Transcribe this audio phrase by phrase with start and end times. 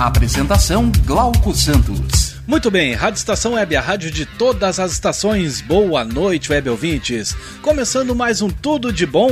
[0.00, 2.34] Apresentação Glauco Santos.
[2.46, 5.60] Muito bem, Rádio Estação Web, a rádio de todas as estações.
[5.60, 7.36] Boa noite, web ouvintes.
[7.60, 9.30] Começando mais um Tudo de Bom.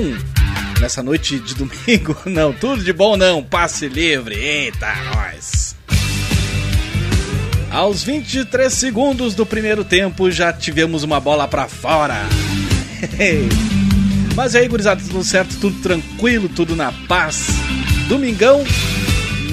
[0.79, 4.35] Nessa noite de domingo, não, tudo de bom não, passe livre.
[4.35, 5.75] Eita, nós.
[7.71, 12.27] Aos 23 segundos do primeiro tempo já tivemos uma bola para fora.
[14.37, 17.47] Mas aí, gurizada, tudo certo, tudo tranquilo, tudo na paz.
[18.07, 18.63] Domingão,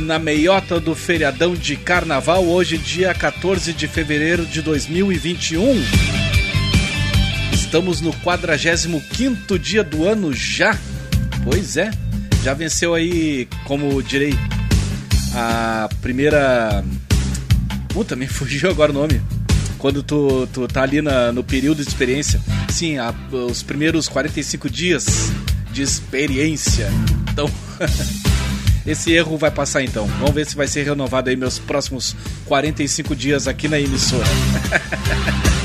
[0.06, 5.84] na meiota do feriadão de carnaval, hoje, dia 14 de fevereiro de 2021.
[7.52, 10.78] Estamos no 45 dia do ano já.
[11.44, 11.90] Pois é,
[12.44, 14.36] já venceu aí, como direi,
[15.34, 16.86] a primeira.
[17.90, 19.20] Puta, me fugiu agora o nome.
[19.80, 22.40] Quando tu, tu tá ali na, no período de experiência.
[22.70, 25.32] Sim, a, os primeiros 45 dias
[25.72, 26.88] de experiência.
[27.32, 27.50] Então.
[28.86, 30.06] Esse erro vai passar então.
[30.20, 34.26] Vamos ver se vai ser renovado aí meus próximos 45 dias aqui na emissora.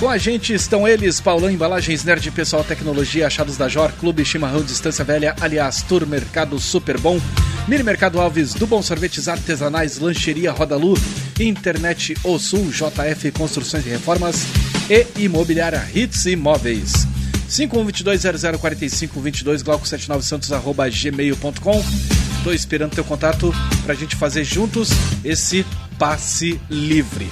[0.00, 4.62] Com a gente estão eles, Paulão Embalagens, Nerd Pessoal Tecnologia, Achados da Jor, Clube Chimarrão
[4.62, 7.20] Distância Velha, aliás, Tour Mercado Super Bom,
[7.68, 10.94] Mini Mercado Alves, do Bom Sorvetes Artesanais, Lancheria Rodalu,
[11.38, 14.46] Internet O Sul, JF Construções e Reformas
[14.88, 17.19] e Imobiliária Hits Imóveis.
[17.50, 21.84] 5122004522 glauco79santos arroba gmail.com
[22.44, 23.52] Tô esperando teu contato
[23.84, 24.88] pra gente fazer juntos
[25.24, 25.66] esse
[25.98, 27.28] passe livre.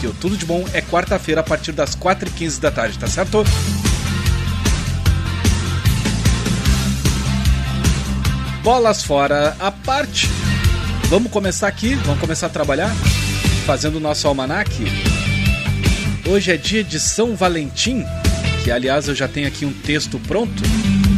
[0.00, 3.44] Que o Tudo de Bom é quarta-feira a partir das 4h15 da tarde, tá certo?
[8.62, 10.26] Bolas fora a parte.
[11.08, 12.90] Vamos começar aqui, vamos começar a trabalhar
[13.66, 14.84] fazendo o nosso almanaque.
[16.28, 18.04] Hoje é dia de São Valentim,
[18.66, 20.60] que aliás eu já tenho aqui um texto pronto,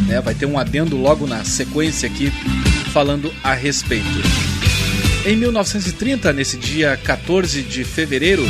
[0.07, 0.21] né?
[0.21, 2.31] Vai ter um adendo logo na sequência aqui
[2.93, 4.05] falando a respeito.
[5.25, 8.45] Em 1930, nesse dia 14 de fevereiro,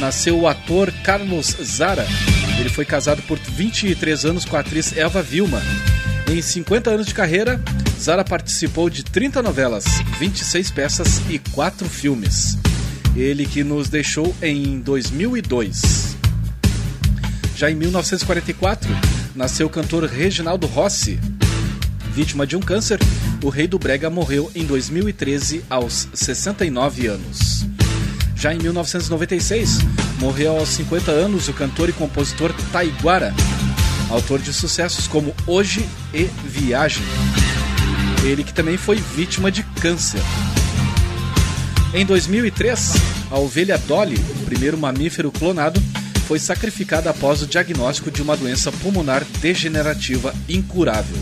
[0.00, 2.04] nasceu o ator Carlos Zara.
[2.58, 5.62] Ele foi casado por 23 anos com a atriz Eva Vilma.
[6.28, 7.62] Em 50 anos de carreira,
[8.00, 9.84] Zara participou de 30 novelas,
[10.18, 12.58] 26 peças e 4 filmes.
[13.14, 16.13] Ele que nos deixou em 2002.
[17.56, 18.90] Já em 1944,
[19.34, 21.20] nasceu o cantor Reginaldo Rossi.
[22.12, 22.98] Vítima de um câncer,
[23.42, 27.64] o rei do Brega morreu em 2013 aos 69 anos.
[28.34, 29.78] Já em 1996,
[30.18, 33.32] morreu aos 50 anos o cantor e compositor Taiguara,
[34.10, 37.04] autor de sucessos como Hoje e Viagem.
[38.24, 40.20] Ele que também foi vítima de câncer.
[41.92, 42.94] Em 2003,
[43.30, 45.80] a ovelha Dolly, o primeiro mamífero clonado,
[46.24, 51.16] foi sacrificada após o diagnóstico de uma doença pulmonar degenerativa incurável.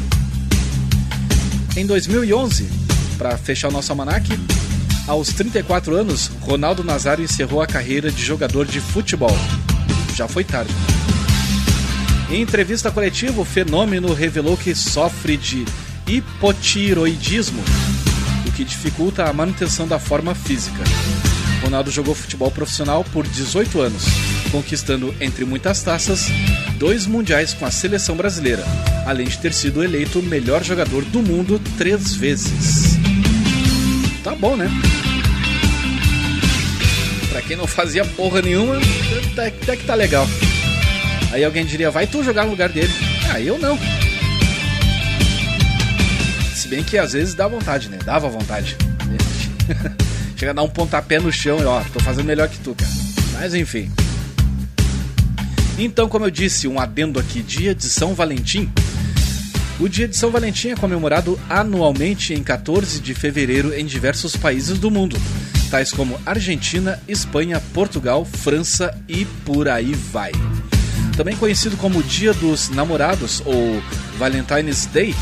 [1.77, 2.69] Em 2011,
[3.19, 4.33] para fechar o nosso almanaque,
[5.09, 9.37] aos 34 anos, Ronaldo Nazário encerrou a carreira de jogador de futebol.
[10.15, 10.73] Já foi tarde.
[12.31, 15.65] Em entrevista coletiva, o fenômeno revelou que sofre de
[16.07, 17.63] hipotiroidismo,
[18.47, 20.83] o que dificulta a manutenção da forma física.
[21.63, 24.05] Ronaldo jogou futebol profissional por 18 anos,
[24.51, 26.27] conquistando, entre muitas taças,
[26.77, 28.65] dois mundiais com a seleção brasileira,
[29.07, 32.99] além de ter sido eleito o melhor jogador do mundo três vezes.
[34.25, 34.69] Tá bom, né?
[37.31, 38.77] Pra quem não fazia porra nenhuma,
[39.31, 40.27] até que tá legal.
[41.33, 42.93] Aí alguém diria, vai tu jogar no lugar dele.
[43.33, 43.79] Ah, eu não.
[46.55, 47.99] Se bem que às vezes dá vontade, né?
[48.05, 48.77] Dava vontade.
[50.43, 52.91] Chega a dar um pontapé no chão e ó, tô fazendo melhor que tu, cara.
[53.35, 53.89] Mas enfim.
[55.79, 58.69] Então, como eu disse, um adendo aqui, dia de São Valentim.
[59.79, 64.81] O dia de São Valentim é comemorado anualmente em 14 de fevereiro em diversos países
[64.81, 65.17] do mundo,
[65.71, 70.33] tais como Argentina, Espanha, Portugal, França e por aí vai.
[71.17, 73.81] Também conhecido como Dia dos Namorados ou
[74.19, 75.15] Valentine's Day,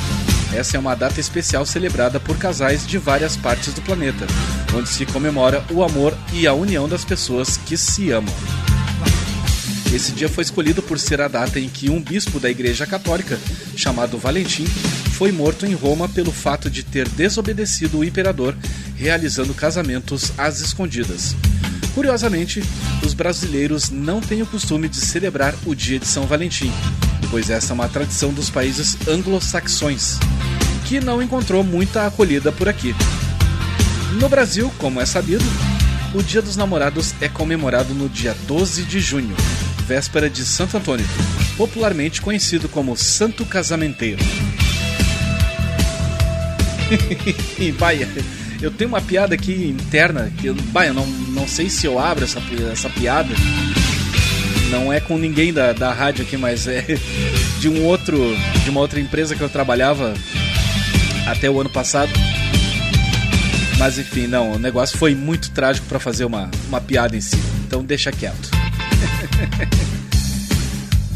[0.52, 4.26] essa é uma data especial celebrada por casais de várias partes do planeta,
[4.75, 8.35] onde se comemora o amor e a união das pessoas que se amam.
[9.93, 13.38] Esse dia foi escolhido por ser a data em que um bispo da Igreja Católica,
[13.76, 18.56] chamado Valentim, foi morto em Roma pelo fato de ter desobedecido o imperador,
[18.97, 21.35] realizando casamentos às escondidas.
[21.94, 22.62] Curiosamente,
[23.05, 26.73] os brasileiros não têm o costume de celebrar o dia de São Valentim,
[27.30, 30.18] pois essa é uma tradição dos países anglo-saxões,
[30.86, 32.94] que não encontrou muita acolhida por aqui.
[34.18, 35.44] No Brasil, como é sabido,
[36.12, 39.34] o Dia dos Namorados é comemorado no dia 12 de junho,
[39.86, 41.06] véspera de Santo Antônio,
[41.56, 44.22] popularmente conhecido como Santo Casamenteiro.
[47.78, 48.08] Baia,
[48.60, 52.24] eu tenho uma piada aqui interna que bah, eu não, não sei se eu abro
[52.24, 52.42] essa,
[52.72, 53.32] essa piada.
[54.70, 56.84] Não é com ninguém da, da rádio aqui, mas é
[57.58, 58.19] de um outro.
[58.64, 60.14] de uma outra empresa que eu trabalhava
[61.26, 62.12] até o ano passado.
[63.78, 67.37] Mas enfim, não, o negócio foi muito trágico para fazer uma, uma piada em si.
[67.67, 68.50] Então deixa quieto.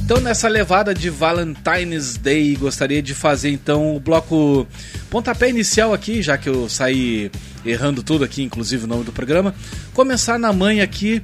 [0.04, 4.68] Então, nessa levada de Valentine's Day, gostaria de fazer então o bloco
[5.08, 7.30] pontapé inicial aqui, já que eu saí
[7.64, 9.54] errando tudo aqui, inclusive o nome do programa.
[9.94, 11.22] Começar na manhã aqui,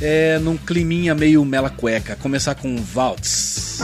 [0.00, 2.16] é, num climinha meio mela cueca.
[2.16, 3.80] Começar com Waltz.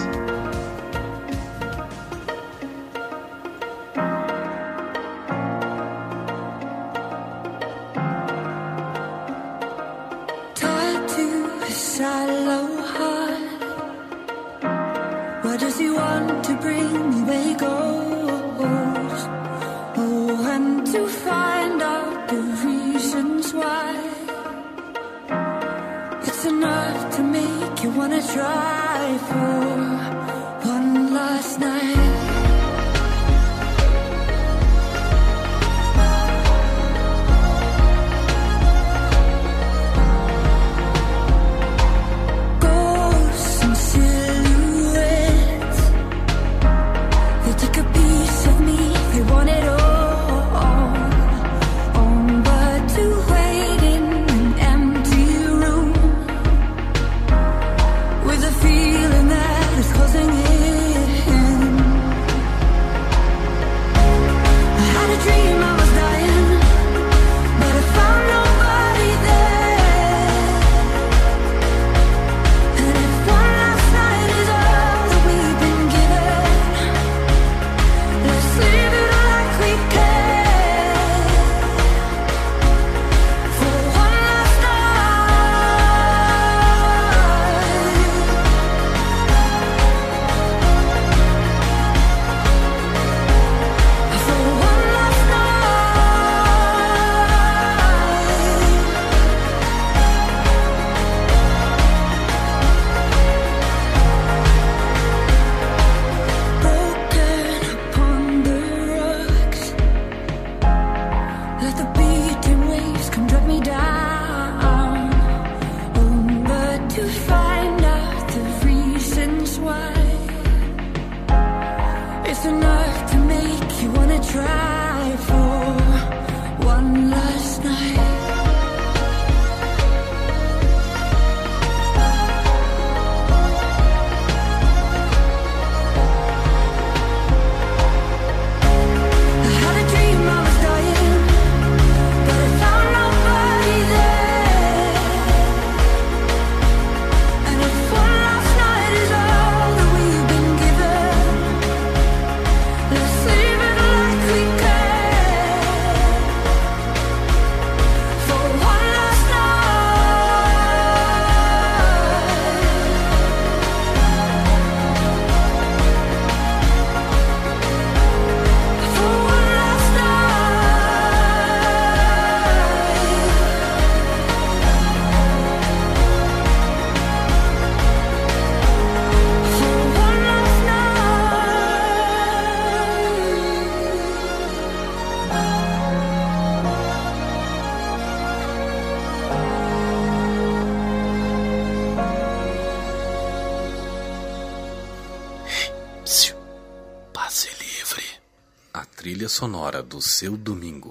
[199.37, 200.86] Sonora do seu domingo.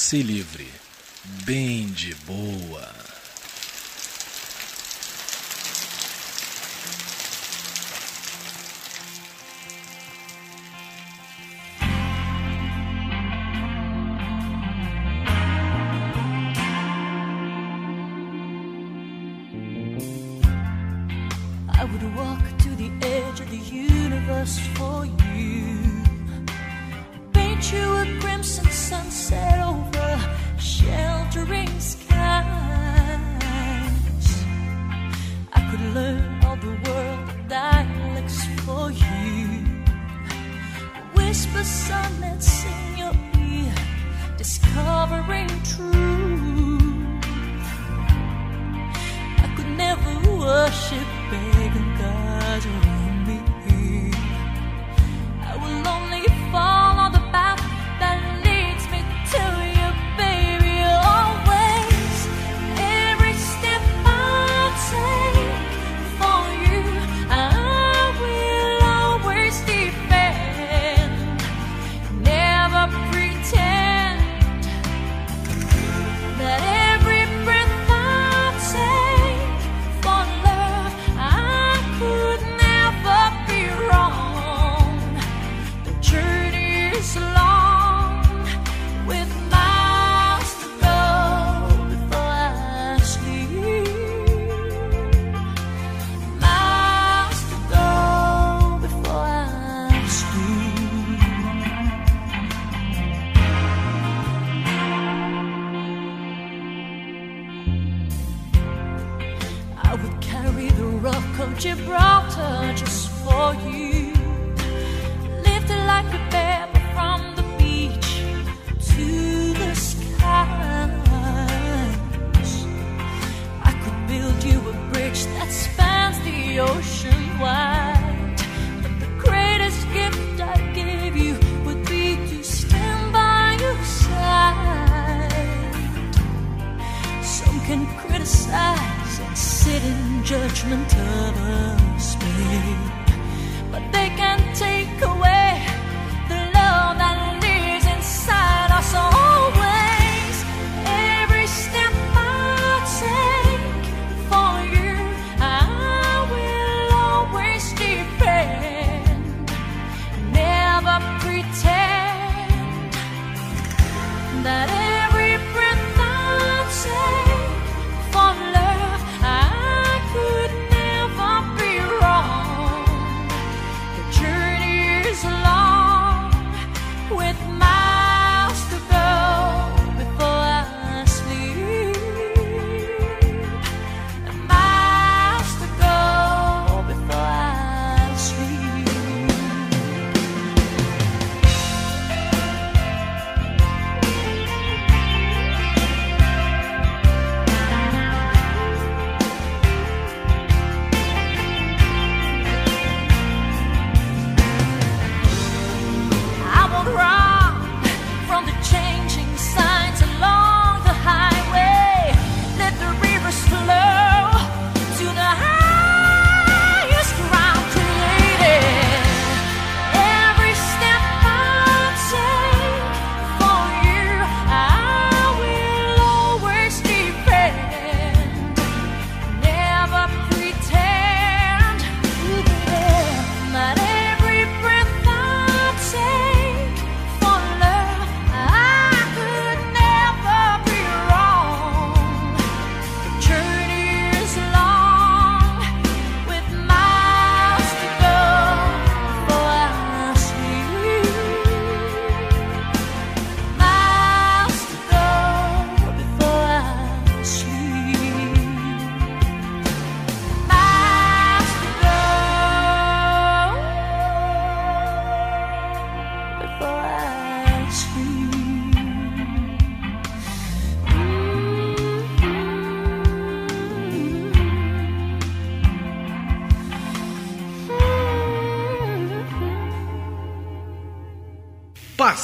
[0.00, 0.59] Passe Livre.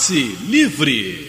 [0.07, 1.26] Passe Livre.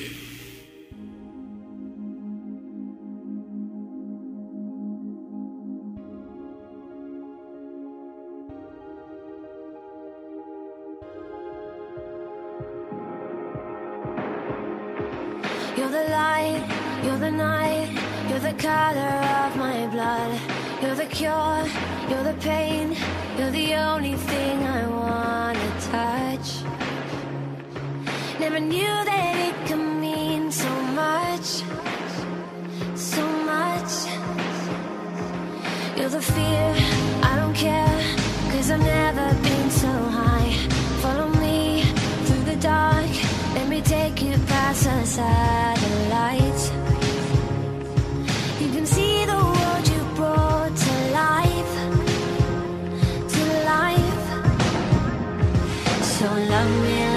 [56.17, 57.16] So love me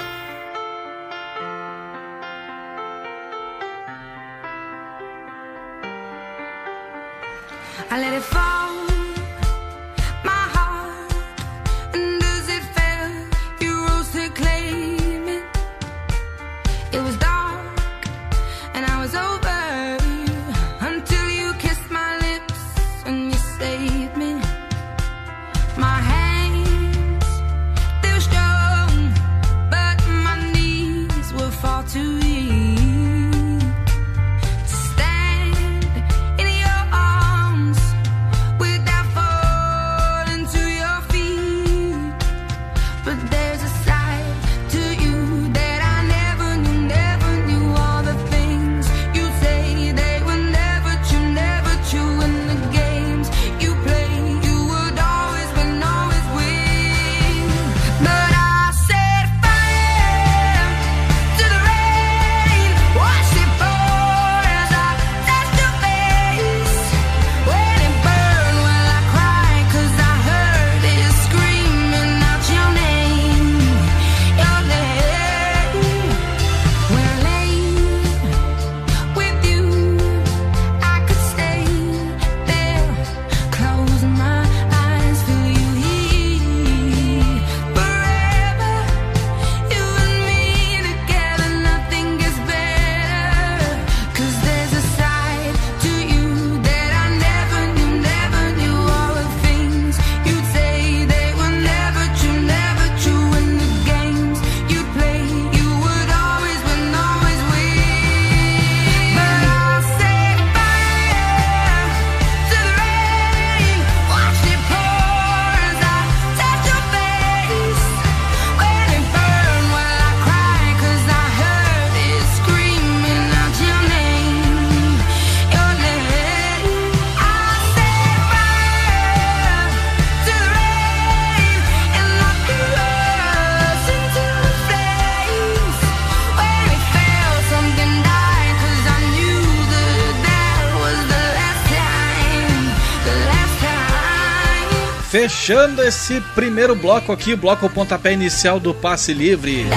[145.21, 149.67] Fechando esse primeiro bloco aqui, bloco pontapé inicial do Passe Livre.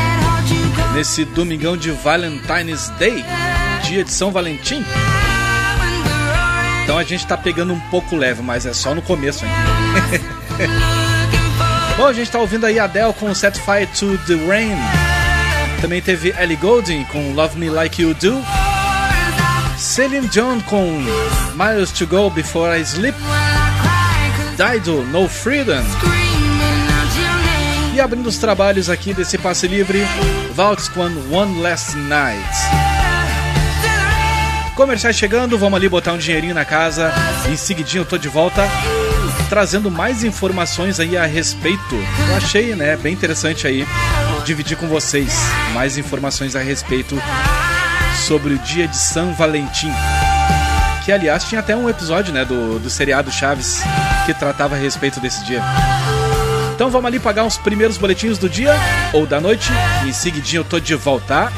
[0.95, 3.23] Nesse domingão de Valentine's Day,
[3.83, 4.83] dia de São Valentim.
[6.83, 10.25] Então a gente tá pegando um pouco leve, mas é só no começo ainda.
[11.99, 14.79] Bom, a gente tá ouvindo aí Adele com Set Fire to the Rain.
[15.83, 18.43] Também teve Ellie Goulding com Love Me Like You Do.
[19.77, 21.05] Celine Dion com
[21.55, 23.15] Miles to Go Before I Sleep.
[24.55, 25.83] Dido, No Freedom.
[27.95, 30.07] E abrindo os trabalhos aqui desse passe livre,
[30.53, 32.49] Valtz com One Last Night.
[34.75, 37.13] Comerciais chegando, vamos ali botar um dinheirinho na casa.
[37.49, 38.63] Em seguidinho eu tô de volta
[39.49, 41.95] trazendo mais informações aí a respeito.
[42.29, 43.87] Eu achei, né, bem interessante aí
[44.45, 45.33] dividir com vocês
[45.73, 47.17] mais informações a respeito
[48.27, 49.93] sobre o dia de São Valentim.
[51.05, 53.83] Que aliás tinha até um episódio, né, do, do seriado Chaves
[54.25, 55.63] que tratava a respeito desse dia.
[56.75, 58.75] Então vamos ali pagar os primeiros boletins do dia
[59.13, 59.71] ou da noite.
[60.05, 61.53] E em seguidinho eu tô de volta.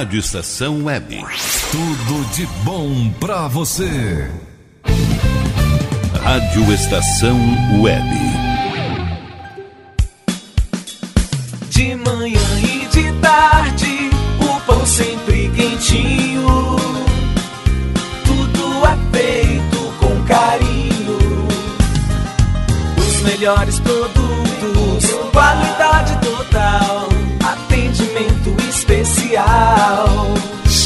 [0.00, 1.22] Rádio Estação Web.
[1.70, 4.30] Tudo de bom pra você.
[6.22, 7.38] Rádio Estação
[7.82, 8.08] Web.
[11.68, 13.79] De manhã e de tarde,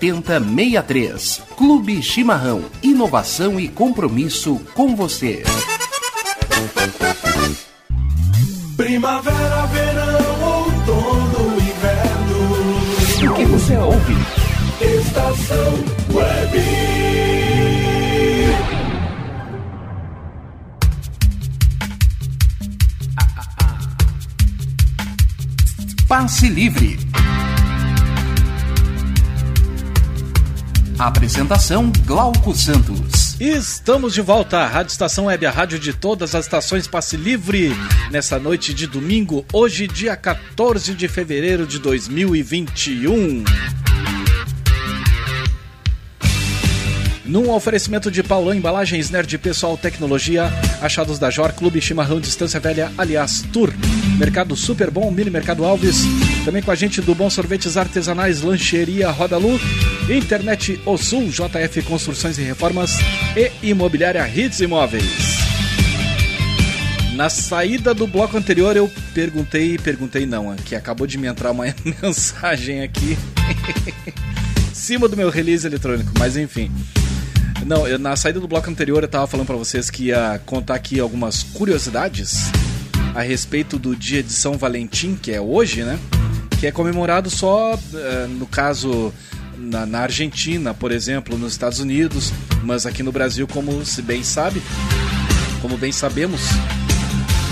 [0.00, 1.42] 7063.
[1.56, 2.64] Clube Chimarrão.
[2.82, 5.42] Inovação e compromisso com você.
[8.76, 13.30] Primavera, verão, outono, inverno.
[13.30, 14.16] O que você ouve?
[14.80, 15.74] Estação
[16.14, 16.90] Web.
[26.08, 26.98] Passe Livre.
[31.00, 33.34] Apresentação Glauco Santos.
[33.40, 37.74] Estamos de volta à Rádio Estação Web, a rádio de todas as estações Passe Livre,
[38.10, 43.44] nessa noite de domingo, hoje, dia 14 de fevereiro de 2021.
[47.24, 52.92] Num oferecimento de Paulão Embalagens Nerd Pessoal Tecnologia, achados da Jor Clube Chimarrão Distância Velha,
[52.98, 53.72] aliás, Tour.
[54.18, 56.04] Mercado Super Bom, Mini Mercado Alves.
[56.44, 59.60] Também com a gente do Bom Sorvetes Artesanais, Lancheria Roda Lu.
[60.08, 62.96] Internet O Sul, JF Construções e Reformas
[63.36, 65.38] e Imobiliária Hits Imóveis.
[67.14, 71.66] Na saída do bloco anterior eu perguntei, perguntei não, que acabou de me entrar uma
[72.02, 73.16] mensagem aqui
[74.72, 76.70] cima do meu release eletrônico, mas enfim.
[77.66, 80.74] Não, eu, na saída do bloco anterior eu tava falando para vocês que ia contar
[80.74, 82.50] aqui algumas curiosidades
[83.14, 85.98] a respeito do dia de São Valentim, que é hoje, né?
[86.60, 89.12] Que é comemorado só, uh, no caso,
[89.56, 94.22] na, na, Argentina, por exemplo, nos Estados Unidos, mas aqui no Brasil, como se bem
[94.22, 94.62] sabe,
[95.62, 96.42] como bem sabemos,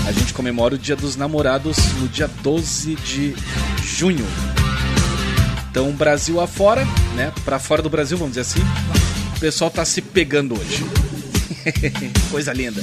[0.07, 3.35] a gente comemora o Dia dos Namorados no dia 12 de
[3.83, 4.25] junho.
[5.69, 6.83] Então, Brasil afora,
[7.15, 7.31] né?
[7.45, 8.61] Para fora do Brasil, vamos dizer assim,
[9.35, 10.83] o pessoal tá se pegando hoje.
[12.31, 12.81] Coisa linda.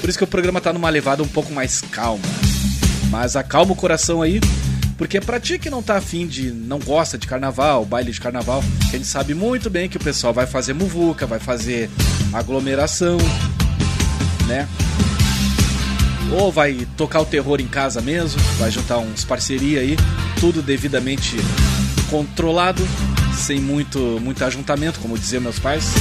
[0.00, 2.22] Por isso que o programa tá numa levada um pouco mais calma.
[3.10, 4.40] Mas acalma o coração aí,
[4.98, 6.50] porque pra ti que não tá afim de.
[6.50, 10.34] não gosta de carnaval, baile de carnaval, a gente sabe muito bem que o pessoal
[10.34, 11.88] vai fazer muvuca, vai fazer
[12.32, 13.16] aglomeração,
[14.48, 14.68] né?
[16.32, 19.96] Ou vai tocar o terror em casa mesmo, vai juntar uns parceria aí,
[20.40, 21.36] tudo devidamente
[22.10, 22.82] controlado
[23.34, 25.94] sem muito, muito ajuntamento, como diziam meus pais.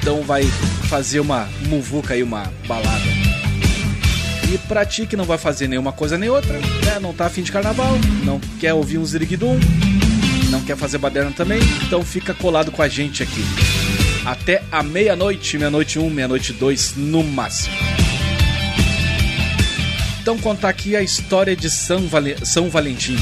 [0.00, 0.42] Então vai
[0.88, 3.23] fazer uma muvuca aí, uma balada.
[4.52, 6.98] E pra ti que não vai fazer nenhuma coisa nem outra, né?
[7.00, 9.58] Não tá afim de carnaval, não quer ouvir um ziriguidum,
[10.50, 13.44] não quer fazer baderna também, então fica colado com a gente aqui.
[14.24, 17.74] Até a meia-noite, meia-noite um, meia-noite dois no máximo.
[20.22, 22.36] Então contar aqui a história de São, Vale...
[22.46, 23.16] São Valentim.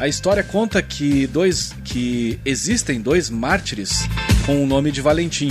[0.00, 4.08] A história conta que dois que existem dois mártires
[4.46, 5.48] com o nome de Valentim.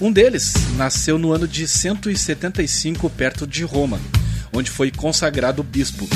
[0.00, 4.00] Um deles nasceu no ano de 175 perto de Roma,
[4.52, 6.08] onde foi consagrado bispo.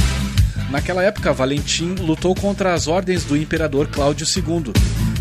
[0.70, 4.72] Naquela época, Valentim lutou contra as ordens do imperador Cláudio II,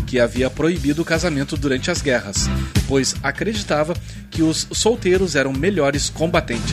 [0.06, 2.48] que havia proibido o casamento durante as guerras,
[2.88, 3.94] pois acreditava
[4.30, 6.72] que os solteiros eram melhores combatentes.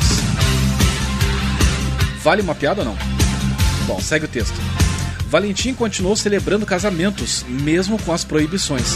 [2.23, 2.97] Vale uma piada ou não?
[3.85, 4.55] Bom, segue o texto.
[5.29, 8.95] Valentim continuou celebrando casamentos, mesmo com as proibições.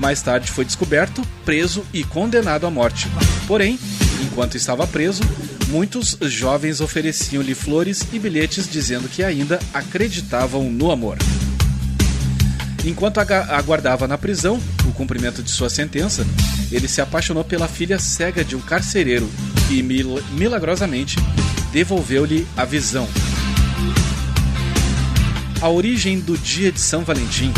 [0.00, 3.06] Mais tarde foi descoberto, preso e condenado à morte.
[3.46, 3.78] Porém,
[4.24, 5.22] enquanto estava preso,
[5.68, 11.18] muitos jovens ofereciam-lhe flores e bilhetes dizendo que ainda acreditavam no amor.
[12.82, 14.58] Enquanto aguardava na prisão
[14.88, 16.26] o cumprimento de sua sentença,
[16.72, 19.30] ele se apaixonou pela filha cega de um carcereiro
[19.70, 21.16] e milagrosamente
[21.72, 23.06] devolveu-lhe a visão
[25.60, 27.52] a origem do dia de São Valentim.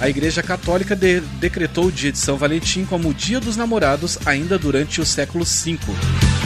[0.00, 4.16] A Igreja Católica de decretou o dia de São Valentim como o Dia dos Namorados
[4.24, 5.76] ainda durante o século V,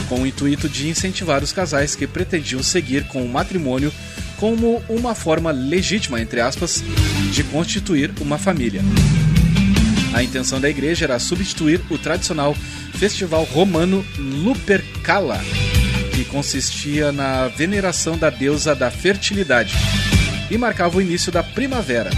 [0.09, 3.93] com o intuito de incentivar os casais que pretendiam seguir com o matrimônio
[4.37, 6.83] como uma forma legítima, entre aspas,
[7.31, 8.81] de constituir uma família.
[10.13, 12.55] A intenção da igreja era substituir o tradicional
[12.95, 15.39] festival romano Lupercala,
[16.15, 19.75] que consistia na veneração da deusa da fertilidade
[20.49, 22.09] e marcava o início da primavera.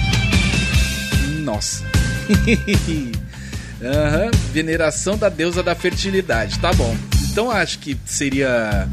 [1.46, 1.84] Nossa.
[2.90, 4.32] uhum.
[4.52, 6.60] Veneração da deusa da fertilidade.
[6.60, 6.98] Tá bom.
[7.32, 8.90] Então acho que seria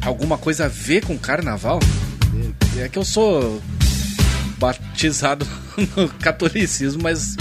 [0.00, 1.78] alguma coisa a ver com carnaval?
[2.78, 3.60] É que eu sou
[4.58, 5.46] batizado
[5.94, 7.36] no catolicismo, mas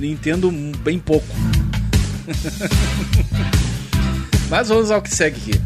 [0.00, 1.26] entendo bem pouco.
[4.48, 5.60] mas vamos ao que segue aqui.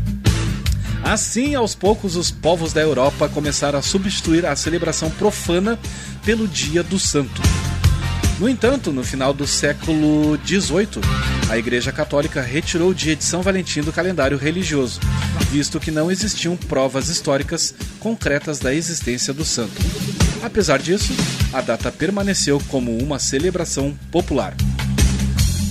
[1.03, 5.79] Assim, aos poucos, os povos da Europa começaram a substituir a celebração profana
[6.25, 7.43] pelo Dia do Santo.
[8.39, 11.01] No entanto, no final do século XVIII,
[11.49, 14.99] a Igreja Católica retirou o dia de São Valentim do calendário religioso,
[15.53, 19.81] visto que não existiam provas históricas concretas da existência do santo.
[20.43, 21.13] Apesar disso,
[21.53, 24.55] a data permaneceu como uma celebração popular.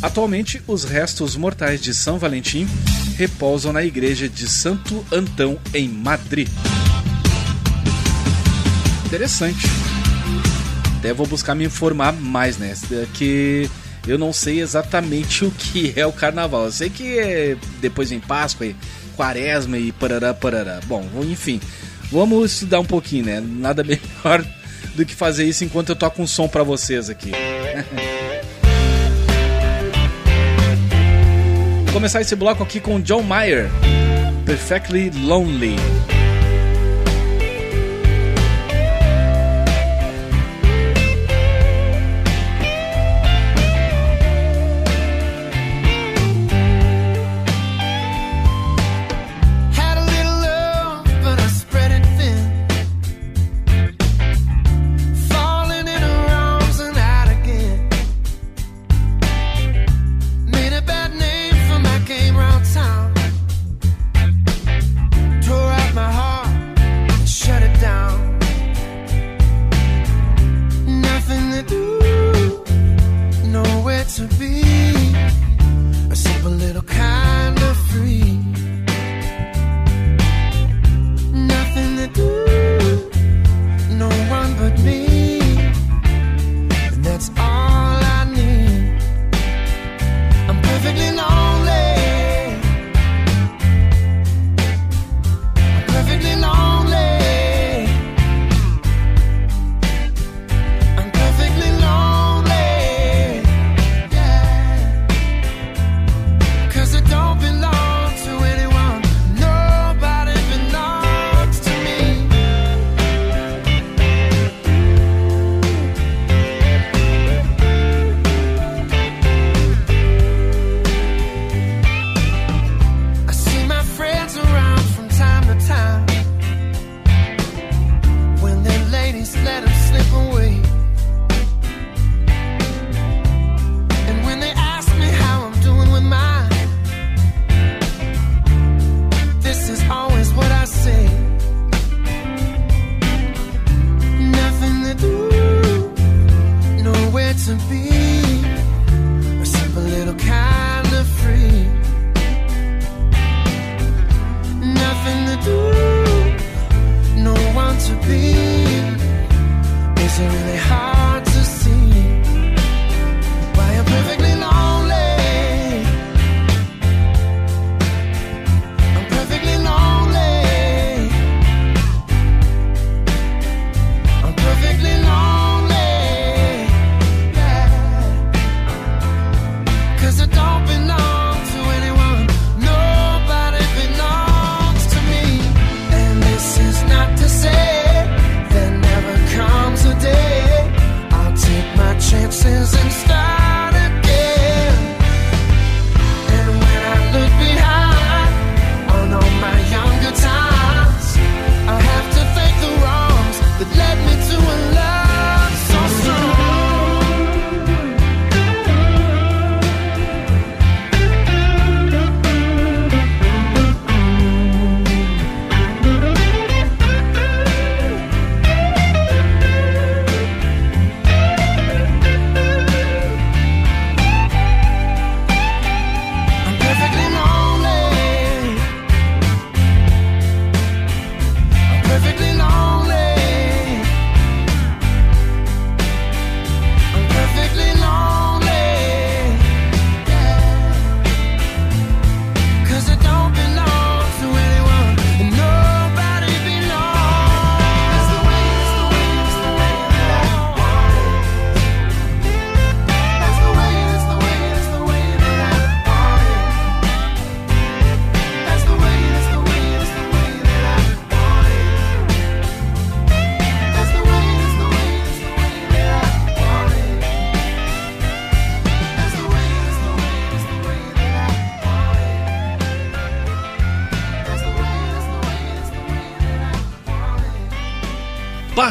[0.02, 2.68] Atualmente, os restos mortais de São Valentim
[3.18, 6.48] repousam na igreja de Santo Antão, em Madrid.
[9.06, 9.68] Interessante.
[11.04, 12.74] Até vou buscar me informar mais, né?
[13.14, 13.70] Que
[14.08, 16.64] eu não sei exatamente o que é o carnaval.
[16.64, 18.74] Eu sei que é depois em Páscoa e
[19.18, 20.80] Quaresma e parará, parará.
[20.86, 21.60] Bom, enfim,
[22.10, 23.44] vamos estudar um pouquinho, né?
[23.46, 23.84] Nada
[24.24, 24.46] melhor
[24.96, 27.32] do que fazer isso enquanto eu toco um som para vocês aqui.
[31.84, 33.70] Vou começar esse bloco aqui com John Mayer,
[34.46, 35.76] Perfectly Lonely.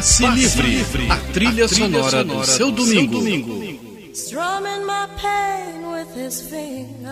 [0.03, 0.67] Passe, livre.
[0.67, 1.09] livre.
[1.09, 3.13] A trilha, a trilha sonora, sonora do seu domingo.
[3.13, 4.13] Seu domingo.
[4.13, 7.07] Strumming my pain with his fingers,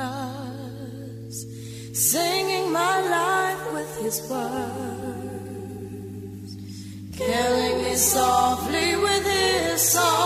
[1.93, 4.51] singing my life with his words,
[7.15, 10.20] killing me softly with his song.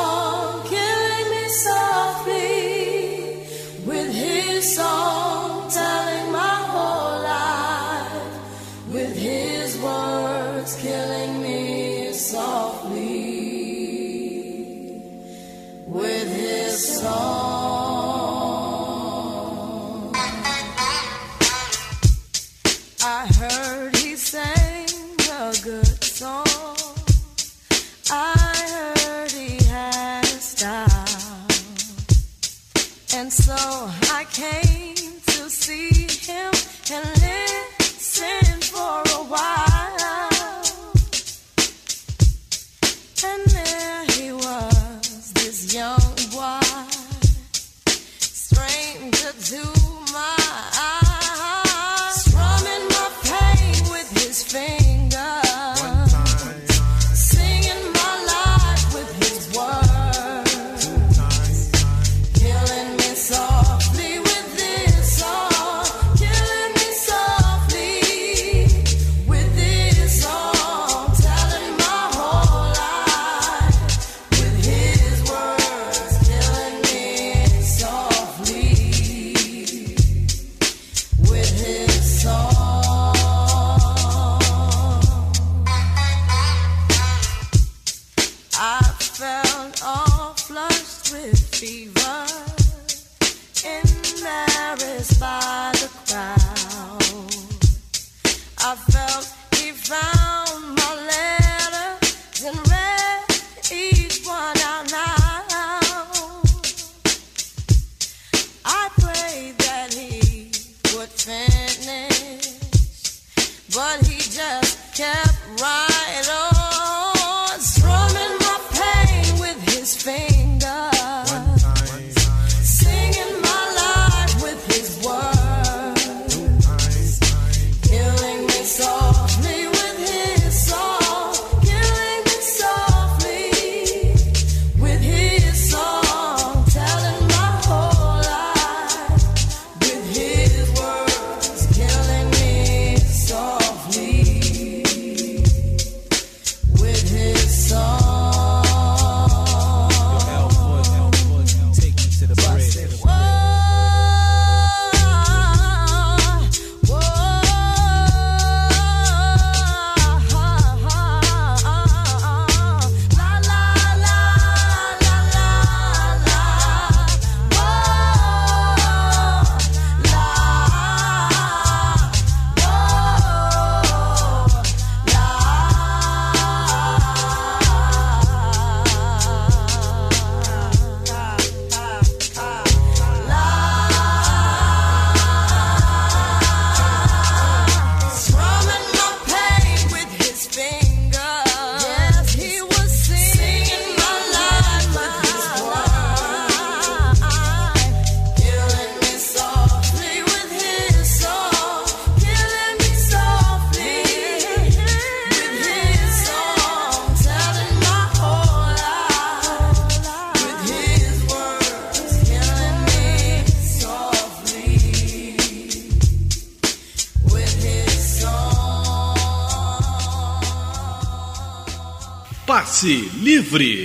[223.57, 223.84] Livre.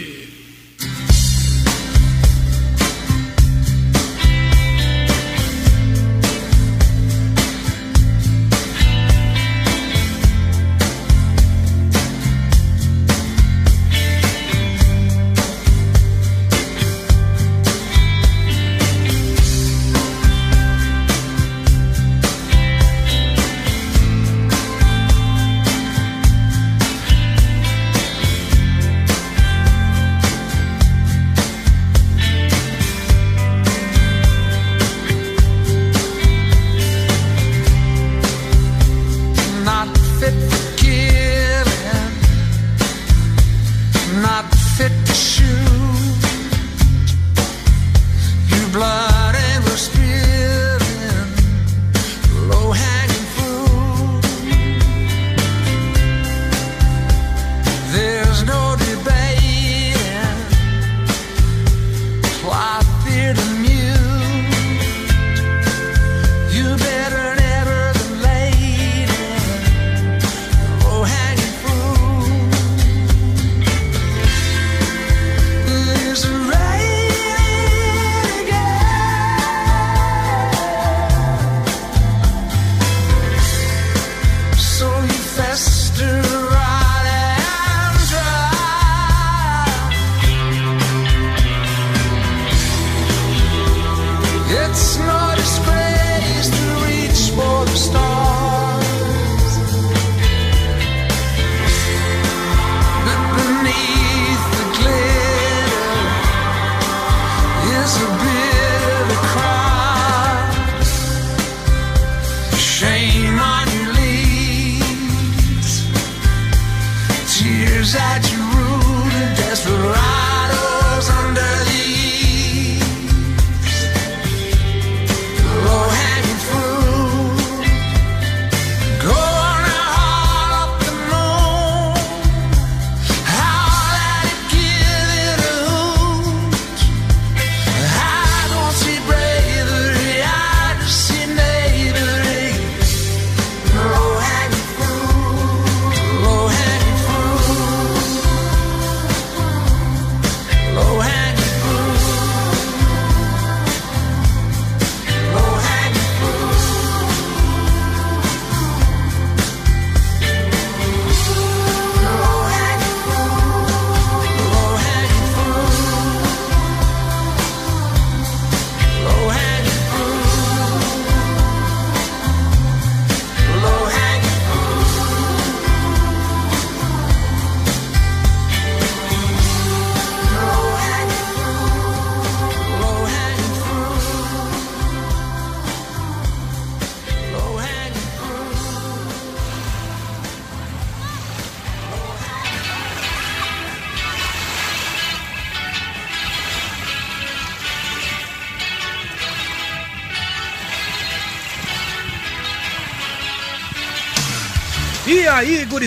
[117.93, 118.39] inside you.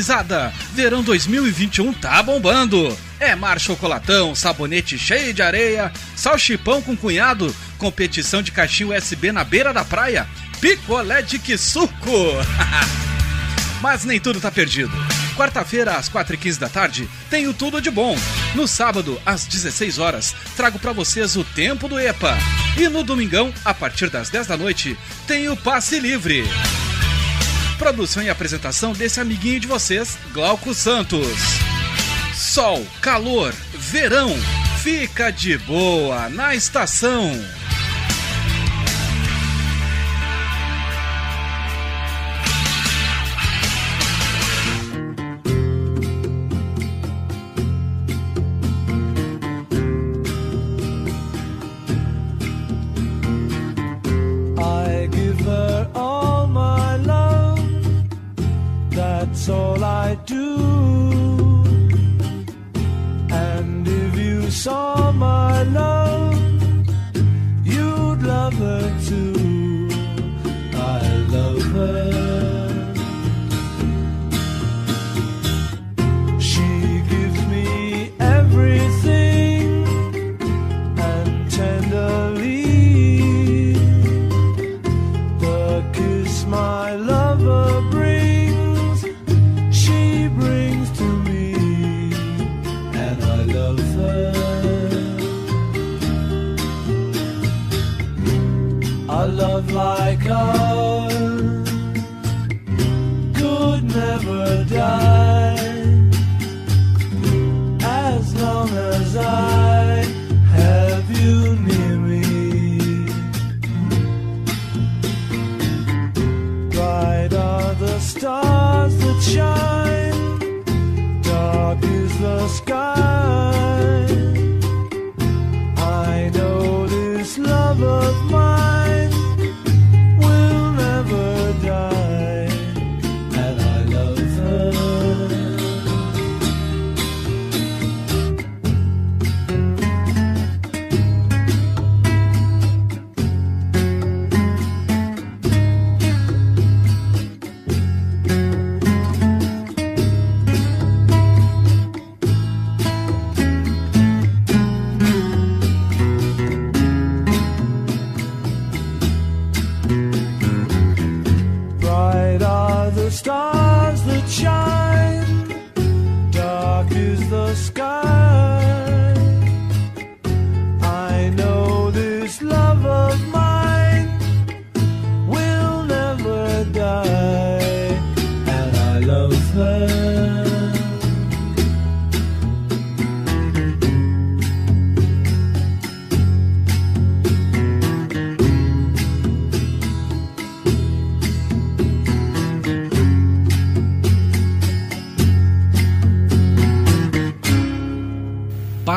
[0.03, 0.53] Gurizada?
[0.73, 2.95] Verão 2021 tá bombando.
[3.19, 9.45] É mar chocolatão, sabonete cheio de areia, salchipão com cunhado, competição de caixinha USB na
[9.45, 10.27] beira da praia,
[10.59, 11.93] picolé de que suco.
[13.81, 14.91] Mas nem tudo tá perdido.
[15.37, 18.15] Quarta-feira, às 4h15 da tarde, tenho tudo de bom.
[18.53, 22.37] No sábado, às 16 horas, trago para vocês o tempo do EPA.
[22.77, 24.97] E no domingão, a partir das 10 da noite,
[25.27, 26.43] tem o Passe Livre.
[27.77, 31.37] Produção e apresentação desse amiguinho de vocês, Glauco Santos.
[32.33, 34.29] Sol, calor, verão,
[34.81, 37.31] fica de boa na estação.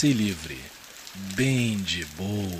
[0.00, 0.56] Passe Livre.
[1.36, 2.59] Bem de boa.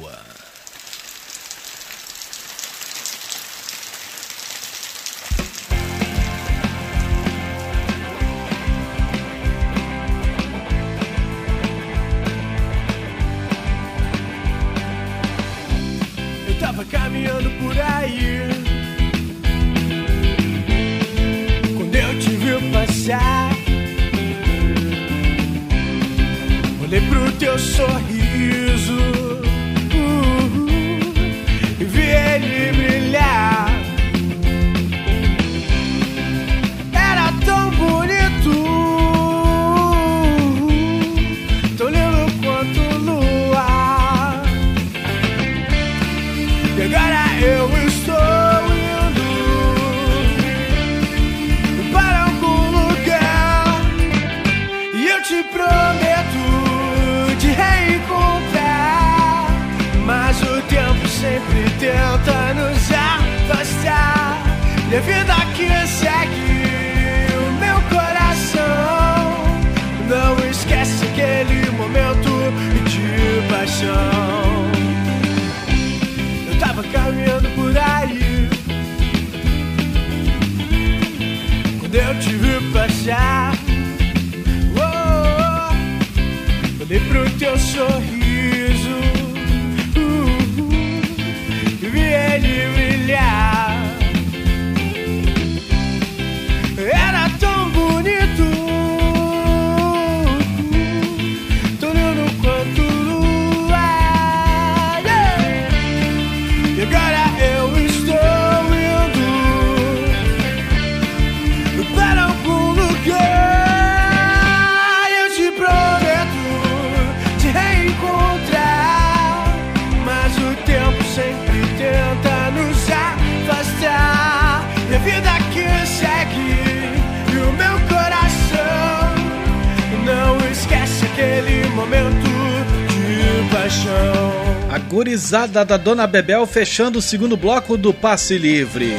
[135.30, 138.92] Da Dona Bebel fechando o segundo bloco do Passe Livre.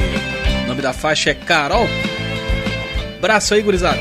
[0.64, 1.86] O nome da faixa é Carol.
[3.20, 4.00] Braço aí, gurizada.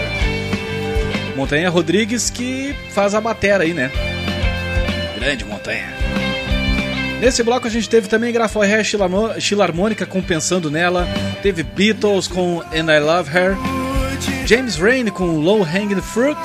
[1.35, 3.91] Montanha Rodrigues que faz a batera aí, né?
[5.19, 5.87] Grande montanha.
[7.19, 8.81] Nesse bloco a gente teve também Graforré
[9.39, 11.07] Filarmônica com Pensando Nela.
[11.41, 13.57] Teve Beatles com And I Love Her.
[14.45, 16.39] James Rain com Low Hanging Fruit.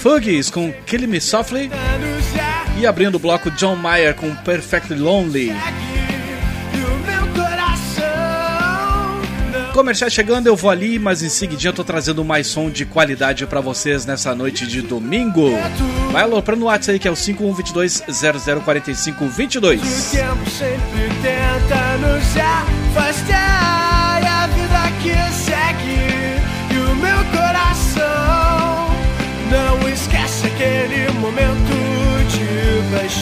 [0.00, 1.70] Fuggies com Kill Me Softly.
[2.78, 5.52] E abrindo o bloco John Mayer com Perfectly Lonely.
[9.72, 13.46] Comercial chegando, eu vou ali, mas em seguidinho eu tô trazendo mais som de qualidade
[13.46, 15.50] pra vocês nessa noite de domingo.
[16.12, 18.02] Vai aloprando no WhatsApp aí que é o 5122
[18.64, 19.80] 004522.
[19.80, 22.40] O tempo sempre tenta nos E
[24.26, 25.35] a vida que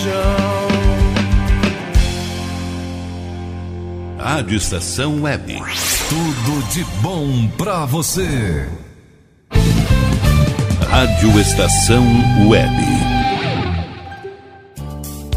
[0.04, 0.44] paixão
[4.18, 5.62] Rádio Estação Web.
[6.08, 8.68] Tudo de bom pra você.
[10.88, 12.04] Rádio Estação
[12.48, 13.03] Web.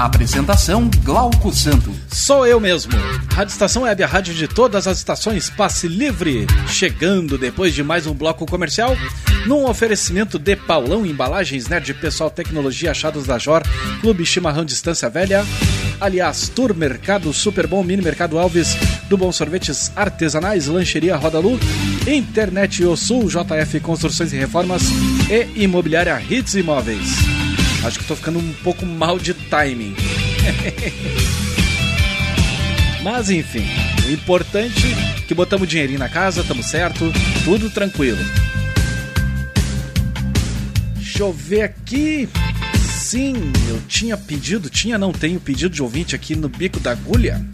[0.00, 1.94] Apresentação Glauco Santo.
[2.10, 2.92] Sou eu mesmo.
[3.34, 6.46] Rádio Estação Web, a rádio de todas as estações, passe livre.
[6.66, 8.96] Chegando depois de mais um bloco comercial,
[9.44, 13.62] num oferecimento de Paulão Embalagens, Nerd Pessoal Tecnologia, Achados da Jor,
[14.00, 15.44] Clube Chimarrão Distância Velha,
[16.00, 21.60] aliás, Tour Mercado Super Bom, Mini Mercado Alves, do Bom Sorvetes Artesanais, Lancheria Roda Lu,
[22.06, 24.82] Internet O Sul, JF Construções e Reformas
[25.28, 27.39] e Imobiliária Hits Imóveis.
[27.84, 29.96] Acho que tô ficando um pouco mal de timing.
[33.02, 33.66] Mas enfim,
[34.06, 37.10] o importante é que botamos dinheirinho na casa, tamo certo,
[37.44, 38.18] tudo tranquilo.
[40.96, 42.28] Deixa eu ver aqui.
[42.82, 43.34] Sim,
[43.68, 47.44] eu tinha pedido, tinha não tenho pedido de ouvinte aqui no Bico da Agulha.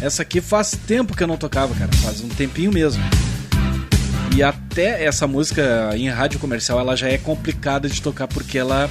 [0.00, 3.02] Essa aqui faz tempo que eu não tocava, cara, faz um tempinho mesmo.
[4.34, 8.88] E até essa música em rádio comercial ela já é complicada de tocar porque ela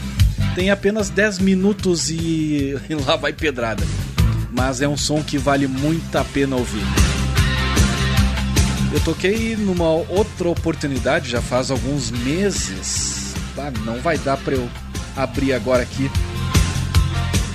[0.56, 2.76] tem apenas 10 minutos e,
[3.06, 3.84] lá vai pedrada.
[4.52, 6.82] Mas é um som que vale muito a pena ouvir.
[8.92, 13.34] Eu toquei numa outra oportunidade, já faz alguns meses.
[13.58, 14.68] Ah, não vai dar pra eu
[15.16, 16.10] abrir agora aqui.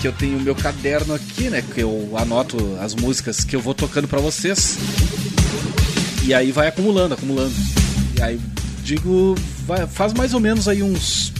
[0.01, 1.63] Que eu tenho meu caderno aqui, né?
[1.63, 4.79] Que eu anoto as músicas que eu vou tocando pra vocês.
[6.25, 7.55] E aí vai acumulando, acumulando.
[8.17, 8.41] E aí
[8.85, 9.35] digo,
[9.67, 11.33] vai- faz mais ou menos aí uns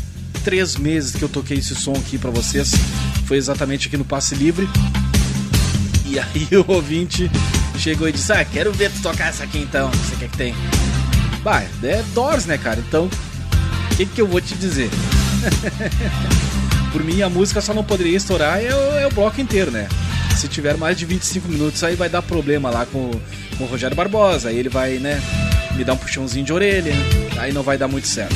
[0.45, 2.73] três meses que eu toquei esse som aqui pra vocês.
[3.27, 4.69] Foi exatamente aqui no Passe Livre.
[6.05, 7.31] E aí o ouvinte
[7.79, 9.91] chegou e disse: Ah, quero ver tu tocar essa aqui então.
[9.91, 10.55] Você quer que tem?
[11.43, 12.79] Bah, é Doors, né, cara?
[12.87, 13.07] Então,
[13.91, 14.91] o que, que eu vou te dizer?
[16.93, 19.89] Por mim, a música só não poderia estourar é o, é o bloco inteiro, né?
[20.37, 23.11] Se tiver mais de 25 minutos, aí vai dar problema lá com,
[23.57, 24.49] com o Rogério Barbosa.
[24.51, 25.21] Aí ele vai, né,
[25.75, 26.93] me dar um puxãozinho de orelha.
[27.39, 28.35] Aí não vai dar muito certo.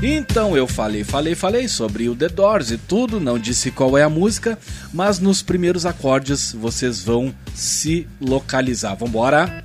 [0.00, 4.04] Então eu falei, falei, falei sobre o The Doors e tudo, não disse qual é
[4.04, 4.56] a música,
[4.92, 8.94] mas nos primeiros acordes vocês vão se localizar.
[8.94, 9.64] Vambora?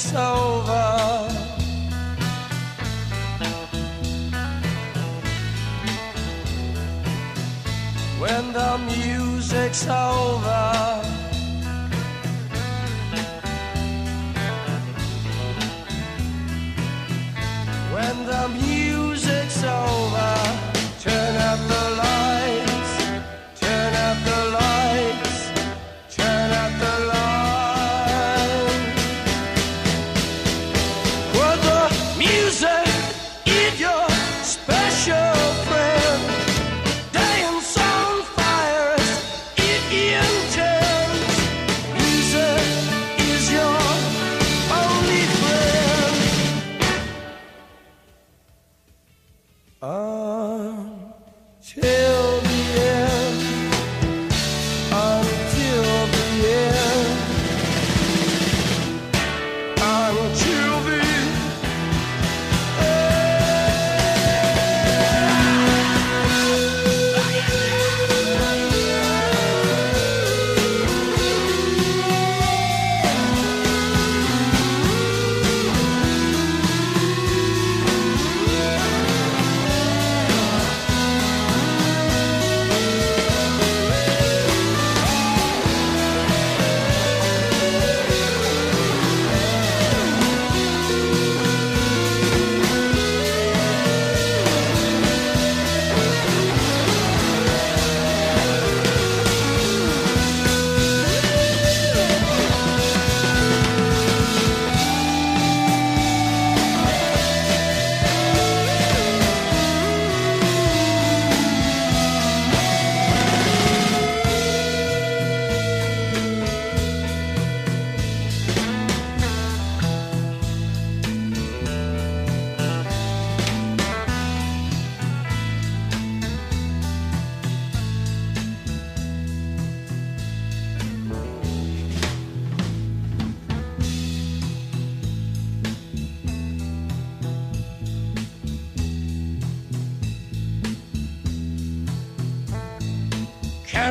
[0.00, 1.28] Music's over.
[8.18, 11.09] When the music's over.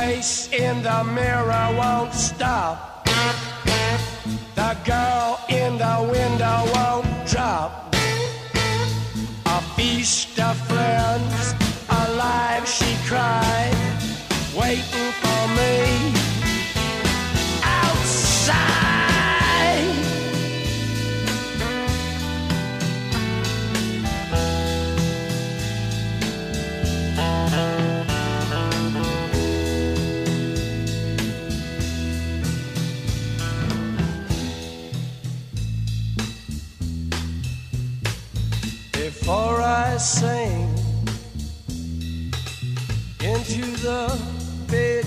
[0.00, 2.89] Face in the mirror won't stop.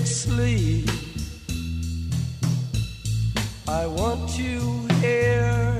[0.04, 0.88] Sleep,
[3.66, 5.78] I want to hear.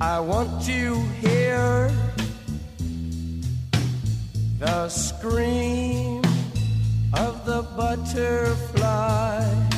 [0.00, 1.90] I want to hear
[4.58, 6.22] the scream
[7.14, 9.75] of the butterfly.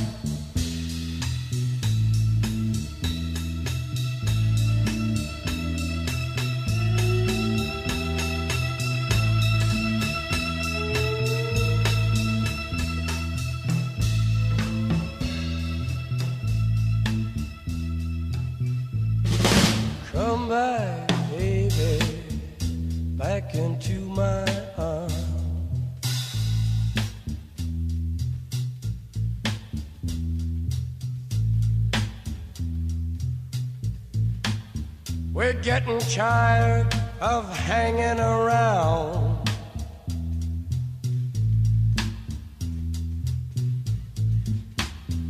[35.78, 39.38] Getting tired of hanging around.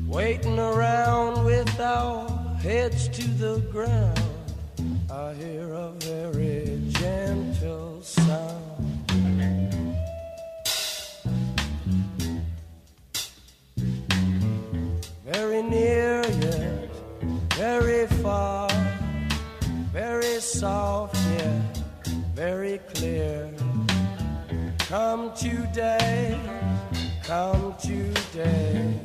[0.06, 2.28] Waiting around with our
[2.62, 4.20] heads to the ground.
[5.10, 7.47] I hear a very gentle
[24.88, 26.40] Come today,
[27.22, 28.98] come today.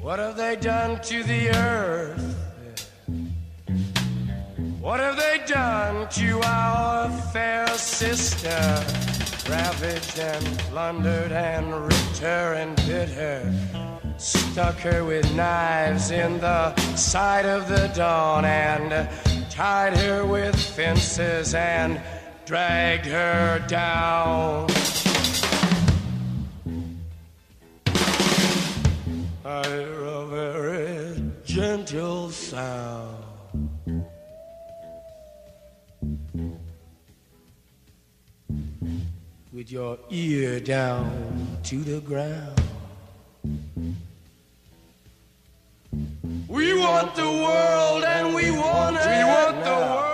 [0.00, 2.36] What have they done to the earth?
[4.80, 8.48] What have they done to our fair sister?
[9.48, 13.93] Ravaged and plundered and ripped her and bit her.
[14.16, 19.08] Stuck her with knives in the side of the dawn and
[19.50, 22.00] tied her with fences and
[22.46, 24.68] dragged her down.
[29.44, 33.24] I hear a very gentle sound.
[39.52, 42.60] With your ear down to the ground.
[46.48, 49.06] We want the world and we want it.
[49.06, 50.13] We want the world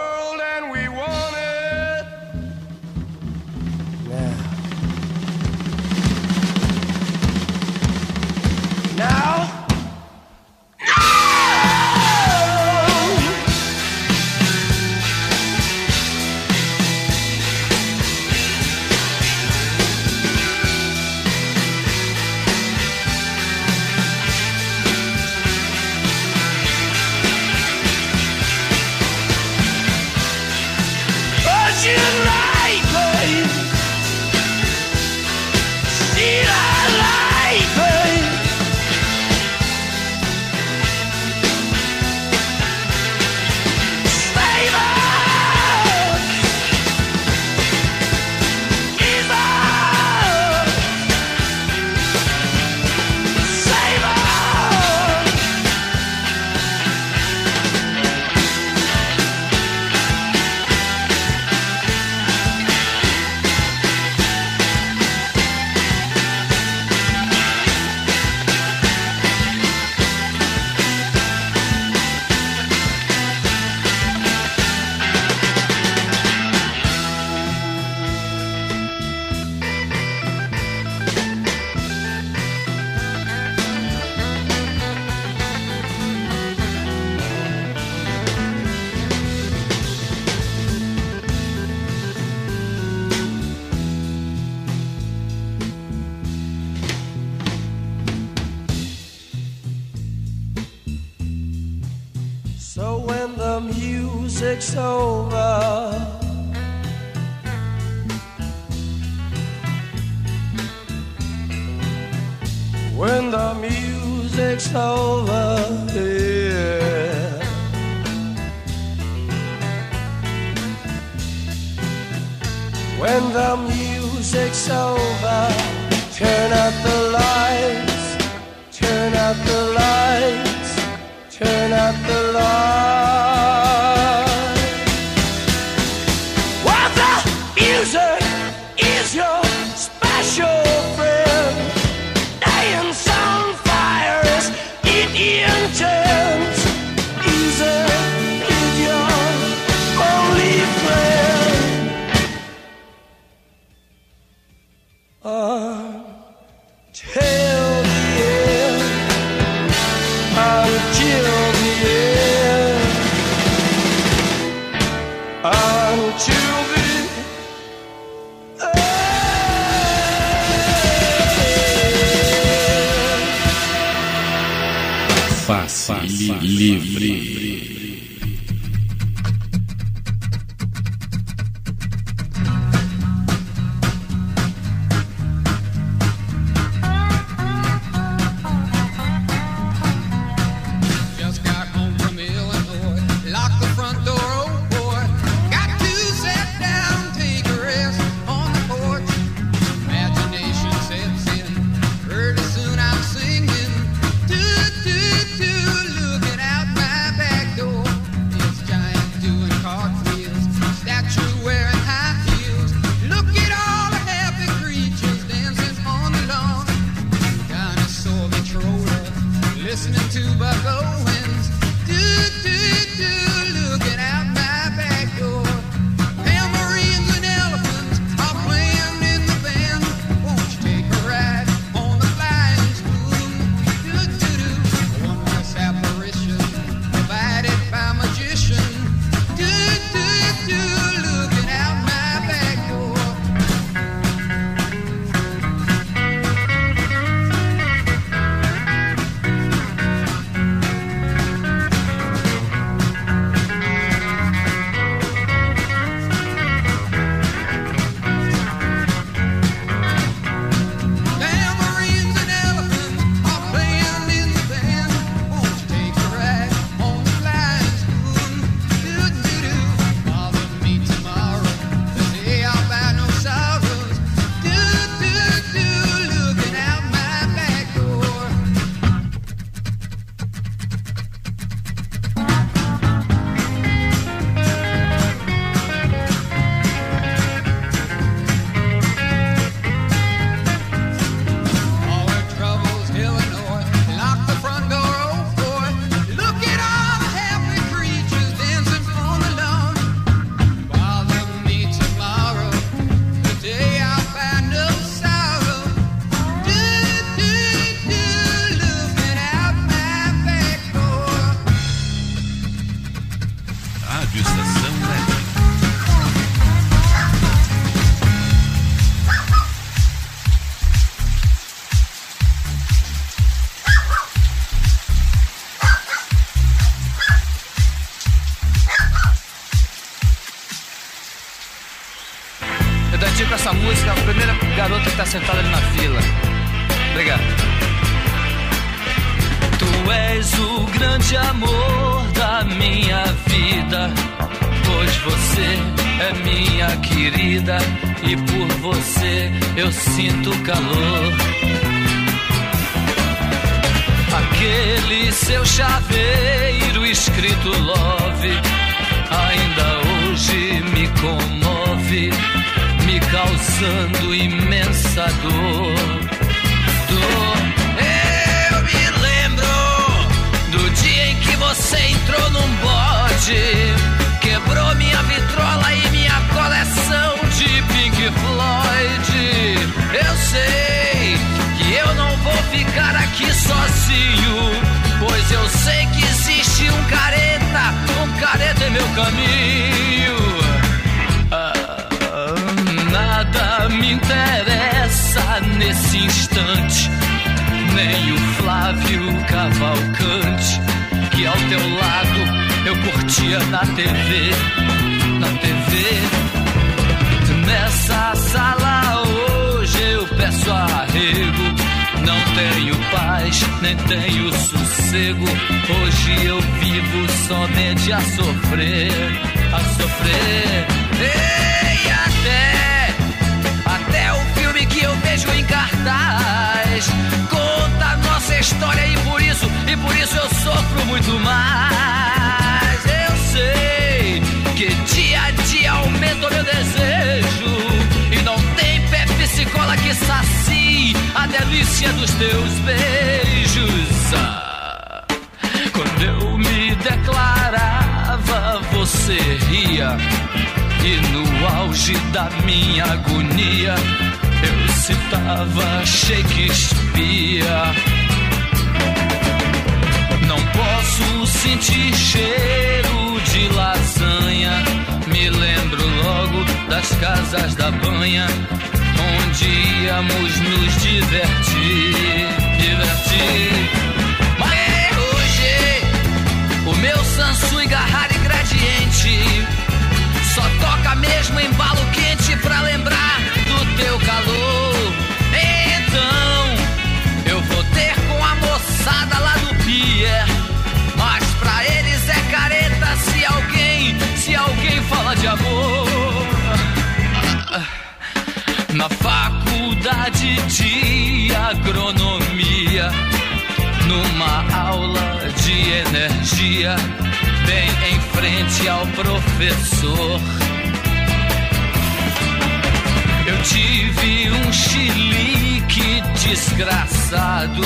[516.30, 517.60] desgraçado.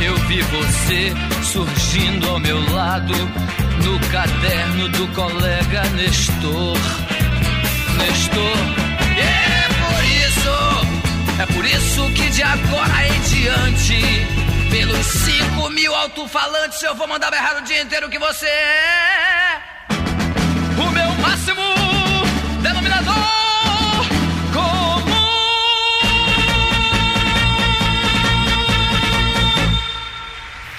[0.00, 1.12] Eu vi você
[1.44, 3.12] surgindo ao meu lado
[3.84, 6.78] no caderno do colega Nestor.
[7.98, 8.56] Nestor,
[9.18, 14.26] é por isso, é por isso que de agora em diante,
[14.70, 19.60] pelos cinco mil alto-falantes, eu vou mandar berrar o dia inteiro que você é
[20.78, 21.85] o meu máximo.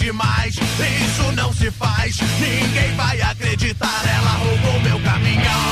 [0.00, 2.18] Demais, isso não se faz.
[2.40, 5.70] Ninguém vai acreditar, ela roubou meu caminhão.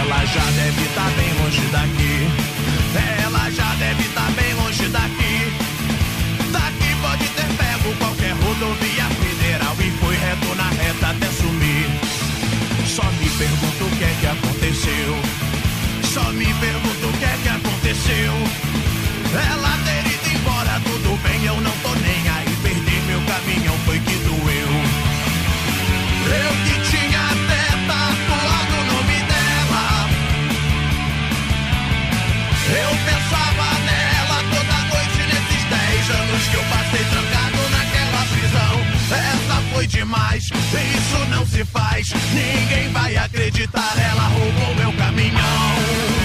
[0.00, 2.28] Ela já deve estar bem longe daqui.
[3.24, 5.52] Ela já deve estar bem longe daqui.
[6.52, 11.86] Daqui pode ter pego qualquer rodovia federal e foi reto na reta até sumir.
[12.86, 15.42] Só me pergunto o que é que aconteceu.
[16.12, 17.11] Só me pergunto
[18.04, 22.56] Ela ter ido embora, tudo bem, eu não tô nem aí.
[22.60, 24.72] Perdi meu caminhão, foi que doeu.
[26.26, 30.08] Eu que tinha até tatuado o nome dela.
[32.74, 38.74] Eu pensava nela toda noite nesses 10 anos que eu passei trancado naquela prisão.
[39.12, 42.12] Essa foi demais, isso não se faz.
[42.34, 46.21] Ninguém vai acreditar, ela roubou meu caminhão.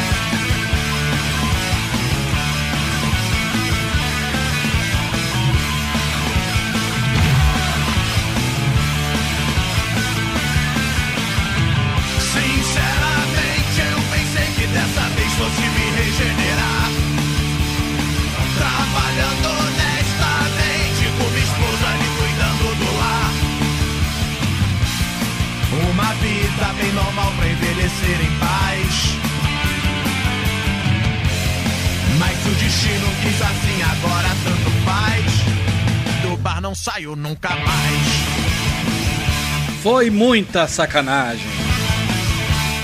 [15.37, 16.89] Fosse me regenerar.
[18.57, 23.31] Trabalhando honestamente com minha esposa ali cuidando do lar.
[25.91, 29.17] Uma vida bem normal pra envelhecer em paz.
[32.19, 35.25] Mas o destino quis assim, agora tanto faz.
[36.23, 38.07] Do bar não saio nunca mais.
[39.83, 41.45] Foi muita sacanagem.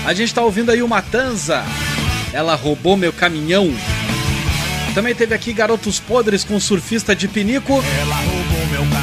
[0.06, 1.64] A gente tá ouvindo aí o Matanza.
[2.34, 3.72] Ela roubou meu caminhão.
[4.92, 7.80] Também teve aqui Garotos Podres com surfista de pinico.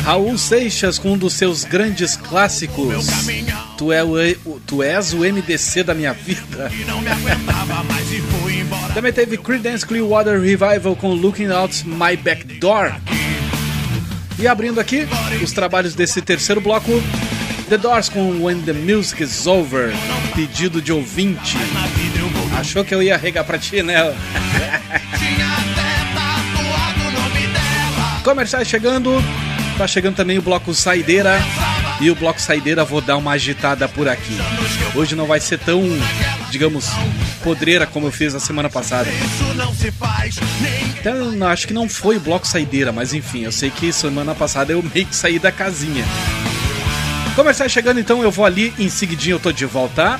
[0.03, 3.07] Raul Seixas com um dos seus grandes clássicos.
[3.77, 4.17] Tu, é o,
[4.67, 6.69] tu és o MDC da minha vida.
[8.93, 12.93] Também teve Creedence Clearwater Revival com Looking Out My Back Door.
[14.37, 15.07] E abrindo aqui
[15.41, 16.91] os trabalhos desse terceiro bloco,
[17.69, 19.93] The Doors com When the Music is Over,
[20.35, 21.55] pedido de ouvinte.
[22.57, 24.13] Achou que eu ia regar pra ti, né?
[28.23, 29.11] Comerciais chegando,
[29.77, 31.39] tá chegando também o bloco Saideira.
[31.99, 34.35] E o bloco Saideira vou dar uma agitada por aqui.
[34.95, 35.83] Hoje não vai ser tão,
[36.49, 36.89] digamos,
[37.43, 39.07] podreira como eu fiz na semana passada.
[40.99, 44.73] Então, acho que não foi o bloco Saideira, mas enfim, eu sei que semana passada
[44.73, 46.03] eu meio que saí da casinha.
[47.35, 50.19] Comerciais chegando então, eu vou ali, em seguidinho eu tô de volta.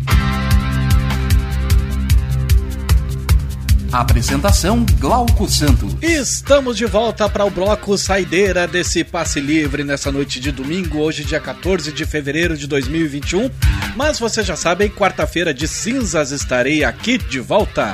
[3.91, 5.97] Apresentação Glauco Santos.
[6.01, 11.25] Estamos de volta para o bloco saideira desse passe livre nessa noite de domingo, hoje
[11.25, 13.49] dia 14 de fevereiro de 2021.
[13.97, 17.93] Mas você já sabe, quarta-feira de cinzas estarei aqui de volta.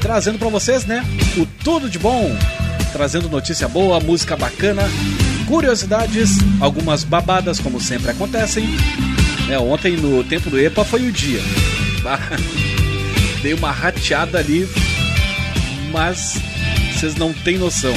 [0.00, 1.04] Trazendo para vocês, né,
[1.36, 2.36] o tudo de bom,
[2.92, 4.82] trazendo notícia boa, música bacana,
[5.46, 8.68] curiosidades, algumas babadas como sempre acontecem.
[9.48, 11.40] É, ontem no tempo do EPA foi o dia.
[13.44, 14.66] Dei uma rateada ali,
[15.92, 16.40] mas
[16.94, 17.92] vocês não têm noção.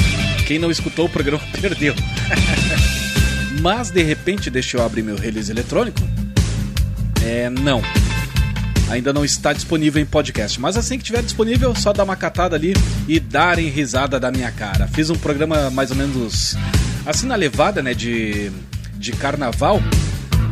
[0.46, 1.96] Quem não escutou o programa perdeu.
[3.62, 6.02] mas de repente, deixa eu abrir meu release eletrônico.
[7.26, 7.82] É, não.
[8.90, 12.58] Ainda não está disponível em podcast, mas assim que tiver disponível, só dar uma catada
[12.58, 12.74] ali
[13.08, 14.86] e darem risada da minha cara.
[14.90, 16.58] Fiz um programa mais ou menos
[17.06, 18.52] assim na levada, né, de,
[18.96, 19.82] de carnaval.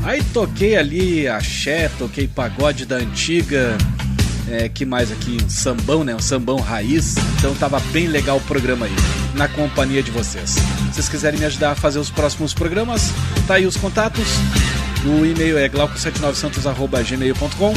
[0.06, 3.78] Aí toquei ali axé, toquei pagode da antiga,
[4.50, 5.38] é, que mais aqui?
[5.44, 6.16] Um sambão, né?
[6.16, 7.16] Um sambão raiz.
[7.38, 8.96] Então tava bem legal o programa aí,
[9.34, 10.52] na companhia de vocês.
[10.52, 13.12] Se vocês quiserem me ajudar a fazer os próximos programas,
[13.48, 14.28] tá aí os contatos.
[15.06, 17.74] O e-mail é glauco79santos.gmail.com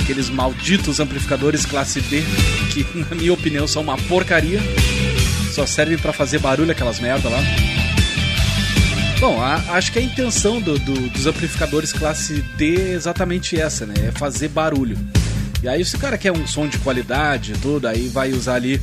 [0.00, 2.20] Aqueles malditos amplificadores classe B,
[2.72, 4.58] que na minha opinião são uma porcaria.
[5.54, 7.38] Só servem para fazer barulho aquelas merda lá.
[9.20, 13.86] Bom, a, acho que a intenção do, do, dos amplificadores classe D é exatamente essa,
[13.86, 13.94] né?
[14.08, 14.98] É fazer barulho.
[15.62, 18.82] E aí se o cara quer um som de qualidade tudo, aí vai usar ali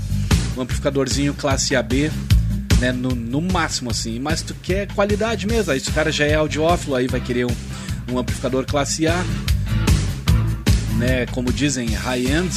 [0.56, 2.10] um amplificadorzinho classe AB
[2.80, 6.26] né, no, no máximo assim, mas tu quer qualidade mesmo, aí se o cara já
[6.26, 7.56] é audiófilo, aí vai querer um,
[8.12, 9.24] um amplificador classe A,
[10.98, 12.52] né, como dizem, high-end,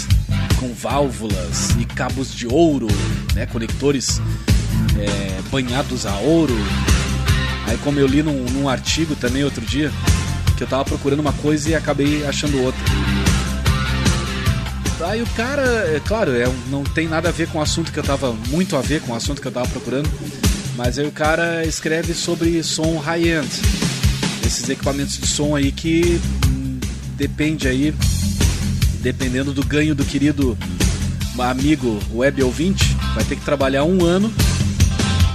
[0.59, 2.89] com válvulas e cabos de ouro,
[3.35, 4.21] né, conectores
[4.99, 6.57] é, banhados a ouro.
[7.67, 9.93] Aí como eu li num, num artigo também outro dia,
[10.57, 12.81] que eu tava procurando uma coisa e acabei achando outra.
[15.07, 17.99] Aí o cara, é claro, é, não tem nada a ver com o assunto que
[17.99, 18.33] eu tava.
[18.49, 20.11] Muito a ver com o assunto que eu tava procurando.
[20.77, 23.49] Mas aí o cara escreve sobre som high-end.
[24.51, 26.81] Esses equipamentos de som aí que hum,
[27.15, 27.95] depende aí,
[29.01, 30.59] dependendo do ganho do querido
[31.39, 34.31] amigo web ouvinte, vai ter que trabalhar um ano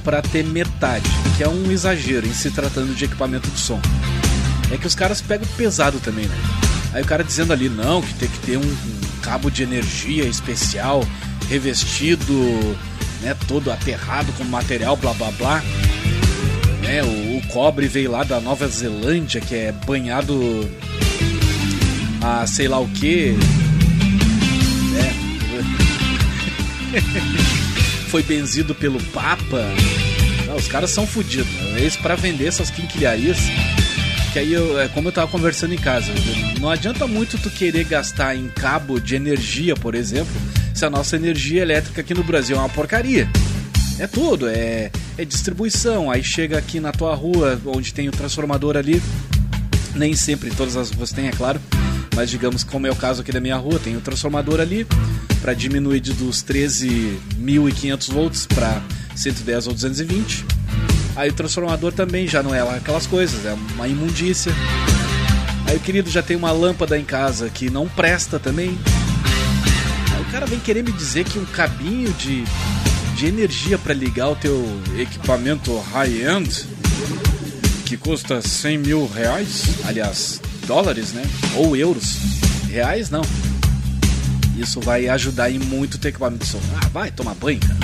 [0.03, 3.79] para ter metade, que é um exagero em se tratando de equipamento de som.
[4.69, 6.35] É que os caras pegam pesado também, né?
[6.91, 10.25] Aí o cara dizendo ali, não, que tem que ter um, um cabo de energia
[10.25, 11.07] especial,
[11.47, 12.33] revestido,
[13.21, 15.63] né, todo aterrado com material, blá blá blá.
[16.85, 20.69] Né, o, o cobre veio lá da Nova Zelândia, que é banhado
[22.21, 23.33] a sei lá o que.
[28.09, 29.65] Foi benzido pelo Papa.
[30.45, 31.51] Não, os caras são fodidos.
[31.75, 33.39] Eles para vender essas quinquilharias.
[34.31, 36.11] Que aí, eu, é como eu tava conversando em casa,
[36.59, 40.33] não adianta muito tu querer gastar em cabo de energia, por exemplo,
[40.73, 43.29] se a nossa energia elétrica aqui no Brasil é uma porcaria.
[43.97, 46.11] É tudo, é, é distribuição.
[46.11, 49.01] Aí chega aqui na tua rua, onde tem o transformador ali,
[49.95, 51.59] nem sempre todas as ruas tem, é claro,
[52.15, 54.85] mas digamos como é o caso aqui da minha rua, tem o transformador ali
[55.41, 58.81] para diminuir de dos 13.500 volts para
[59.15, 60.45] 110 ou 220.
[61.15, 64.51] Aí o transformador também já não é lá aquelas coisas, é uma imundícia.
[65.67, 68.77] Aí o querido já tem uma lâmpada em casa que não presta também.
[70.13, 72.43] Aí o cara vem querer me dizer que um cabinho de,
[73.15, 74.65] de energia para ligar o teu
[74.97, 76.65] equipamento high-end
[77.85, 81.23] que custa 100 mil reais, aliás, dólares, né?
[81.55, 82.17] Ou euros.
[82.69, 83.21] Reais não.
[84.57, 86.59] Isso vai ajudar em muito o teu equipamento de som.
[86.81, 87.77] Ah, vai tomar banho, cara.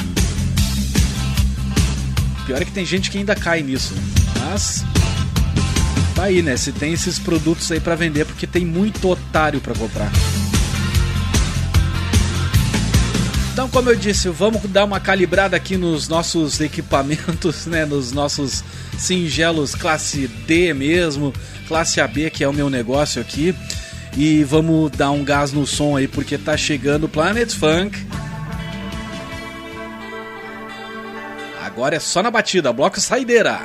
[2.45, 3.94] Pior é que tem gente que ainda cai nisso.
[3.94, 4.02] né?
[4.40, 4.84] Mas.
[6.14, 6.58] Tá aí, né?
[6.58, 10.12] Se tem esses produtos aí pra vender, porque tem muito otário pra comprar.
[13.62, 17.86] Então, como eu disse, vamos dar uma calibrada aqui nos nossos equipamentos, né?
[17.86, 18.64] Nos nossos
[18.98, 21.32] singelos classe D mesmo,
[21.68, 23.54] classe AB, que é o meu negócio aqui.
[24.18, 28.04] E vamos dar um gás no som aí, porque tá chegando Planet Funk.
[31.64, 33.60] Agora é só na batida, bloco saideira.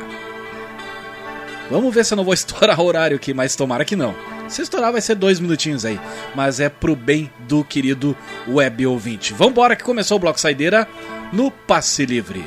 [1.70, 4.14] Vamos ver se eu não vou estourar o horário aqui, mas tomara que não.
[4.48, 6.00] Se estourar vai ser dois minutinhos aí,
[6.34, 8.16] mas é pro bem do querido
[8.48, 9.34] web ouvinte.
[9.34, 10.86] Vambora que começou o bloco saideira
[11.32, 12.44] no Passe Livre.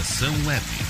[0.00, 0.89] Estação Web.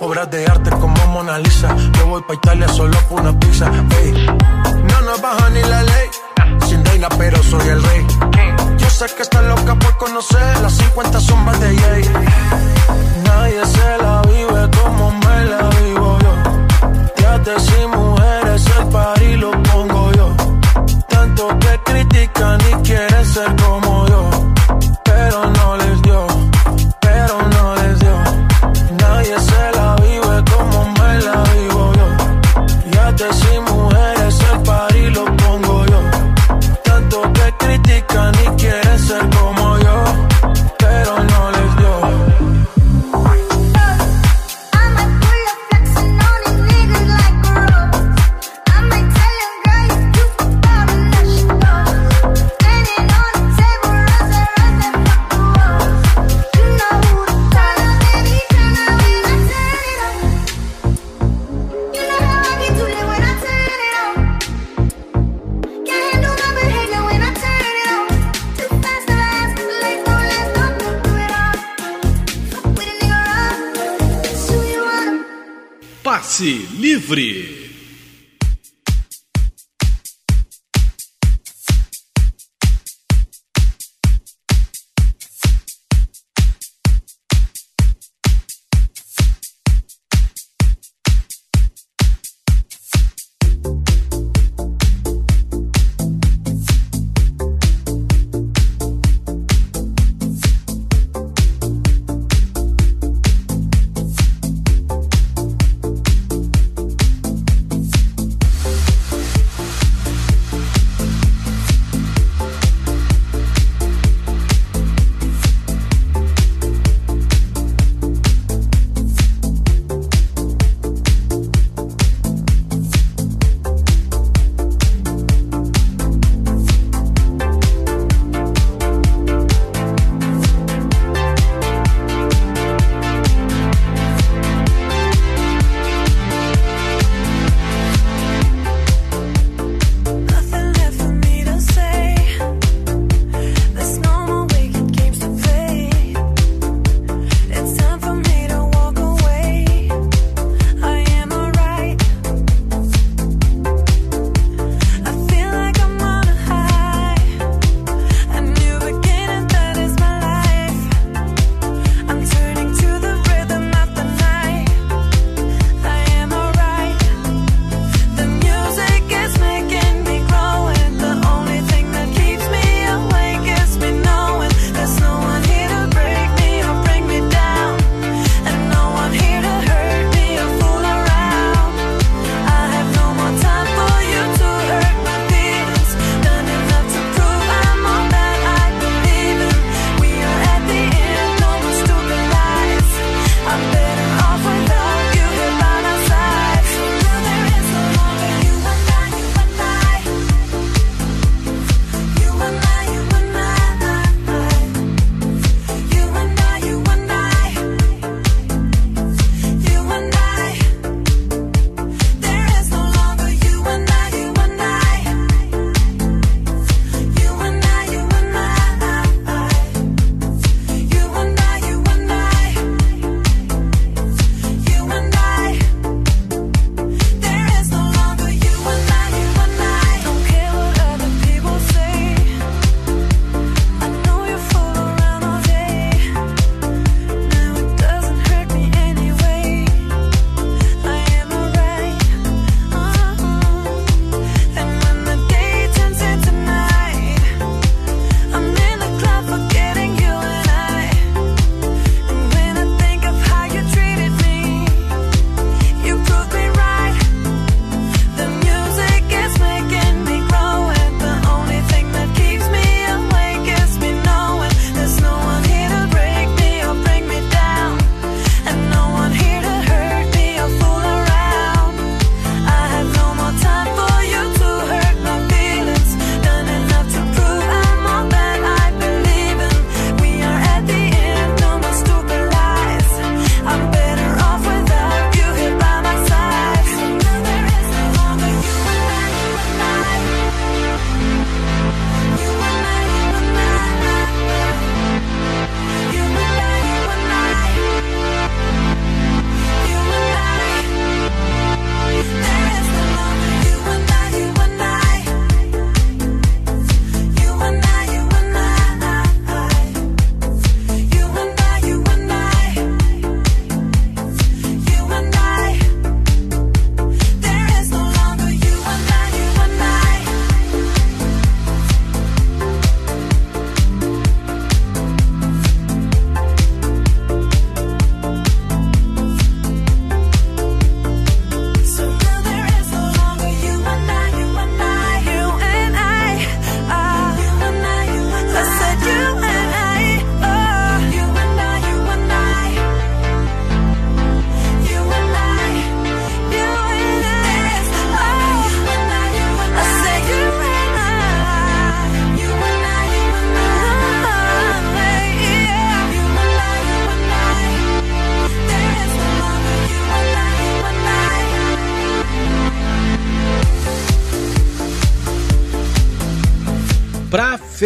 [0.00, 0.53] obras de arte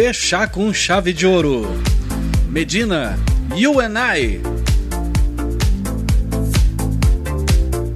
[0.09, 1.67] fechar com chave de ouro.
[2.47, 3.15] Medina,
[3.55, 4.41] You and I.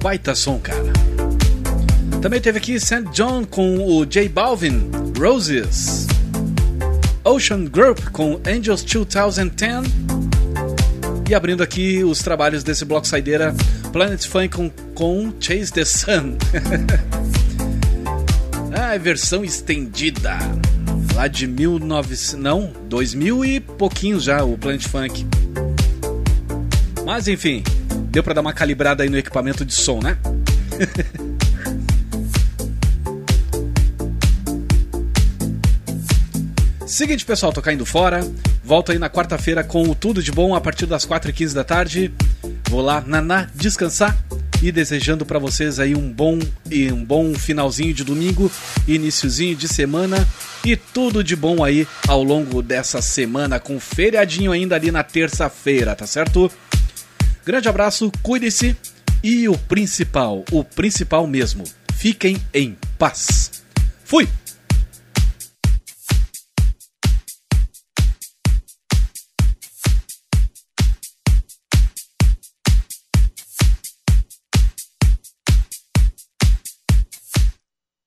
[0.00, 0.92] Baita som, cara.
[2.22, 3.02] Também teve aqui St.
[3.12, 6.06] John com o J Balvin, Roses.
[7.24, 9.86] Ocean Group com Angels 2010.
[11.28, 13.52] E abrindo aqui os trabalhos desse bloco saideira,
[13.92, 16.36] Planet Funk com, com Chase the Sun.
[18.72, 20.38] ah, versão estendida.
[21.14, 22.34] Lá de 1900.
[22.34, 25.24] Não, 2000 e pouquinho já o Planet Funk.
[27.06, 27.62] Mas enfim,
[28.08, 30.18] deu pra dar uma calibrada aí no equipamento de som, né?
[36.86, 38.20] Seguinte, pessoal, tô caindo fora.
[38.62, 42.12] Volto aí na quarta-feira com o Tudo de Bom a partir das 4h15 da tarde.
[42.68, 44.23] Vou lá, naná, descansar
[44.64, 46.38] e desejando para vocês aí um bom
[46.70, 48.50] e um bom finalzinho de domingo,
[48.88, 50.26] iniciozinho de semana
[50.64, 55.94] e tudo de bom aí ao longo dessa semana com feriadinho ainda ali na terça-feira,
[55.94, 56.50] tá certo?
[57.44, 58.74] Grande abraço, cuide-se
[59.22, 61.64] e o principal, o principal mesmo,
[61.94, 63.62] fiquem em paz.
[64.02, 64.26] Fui.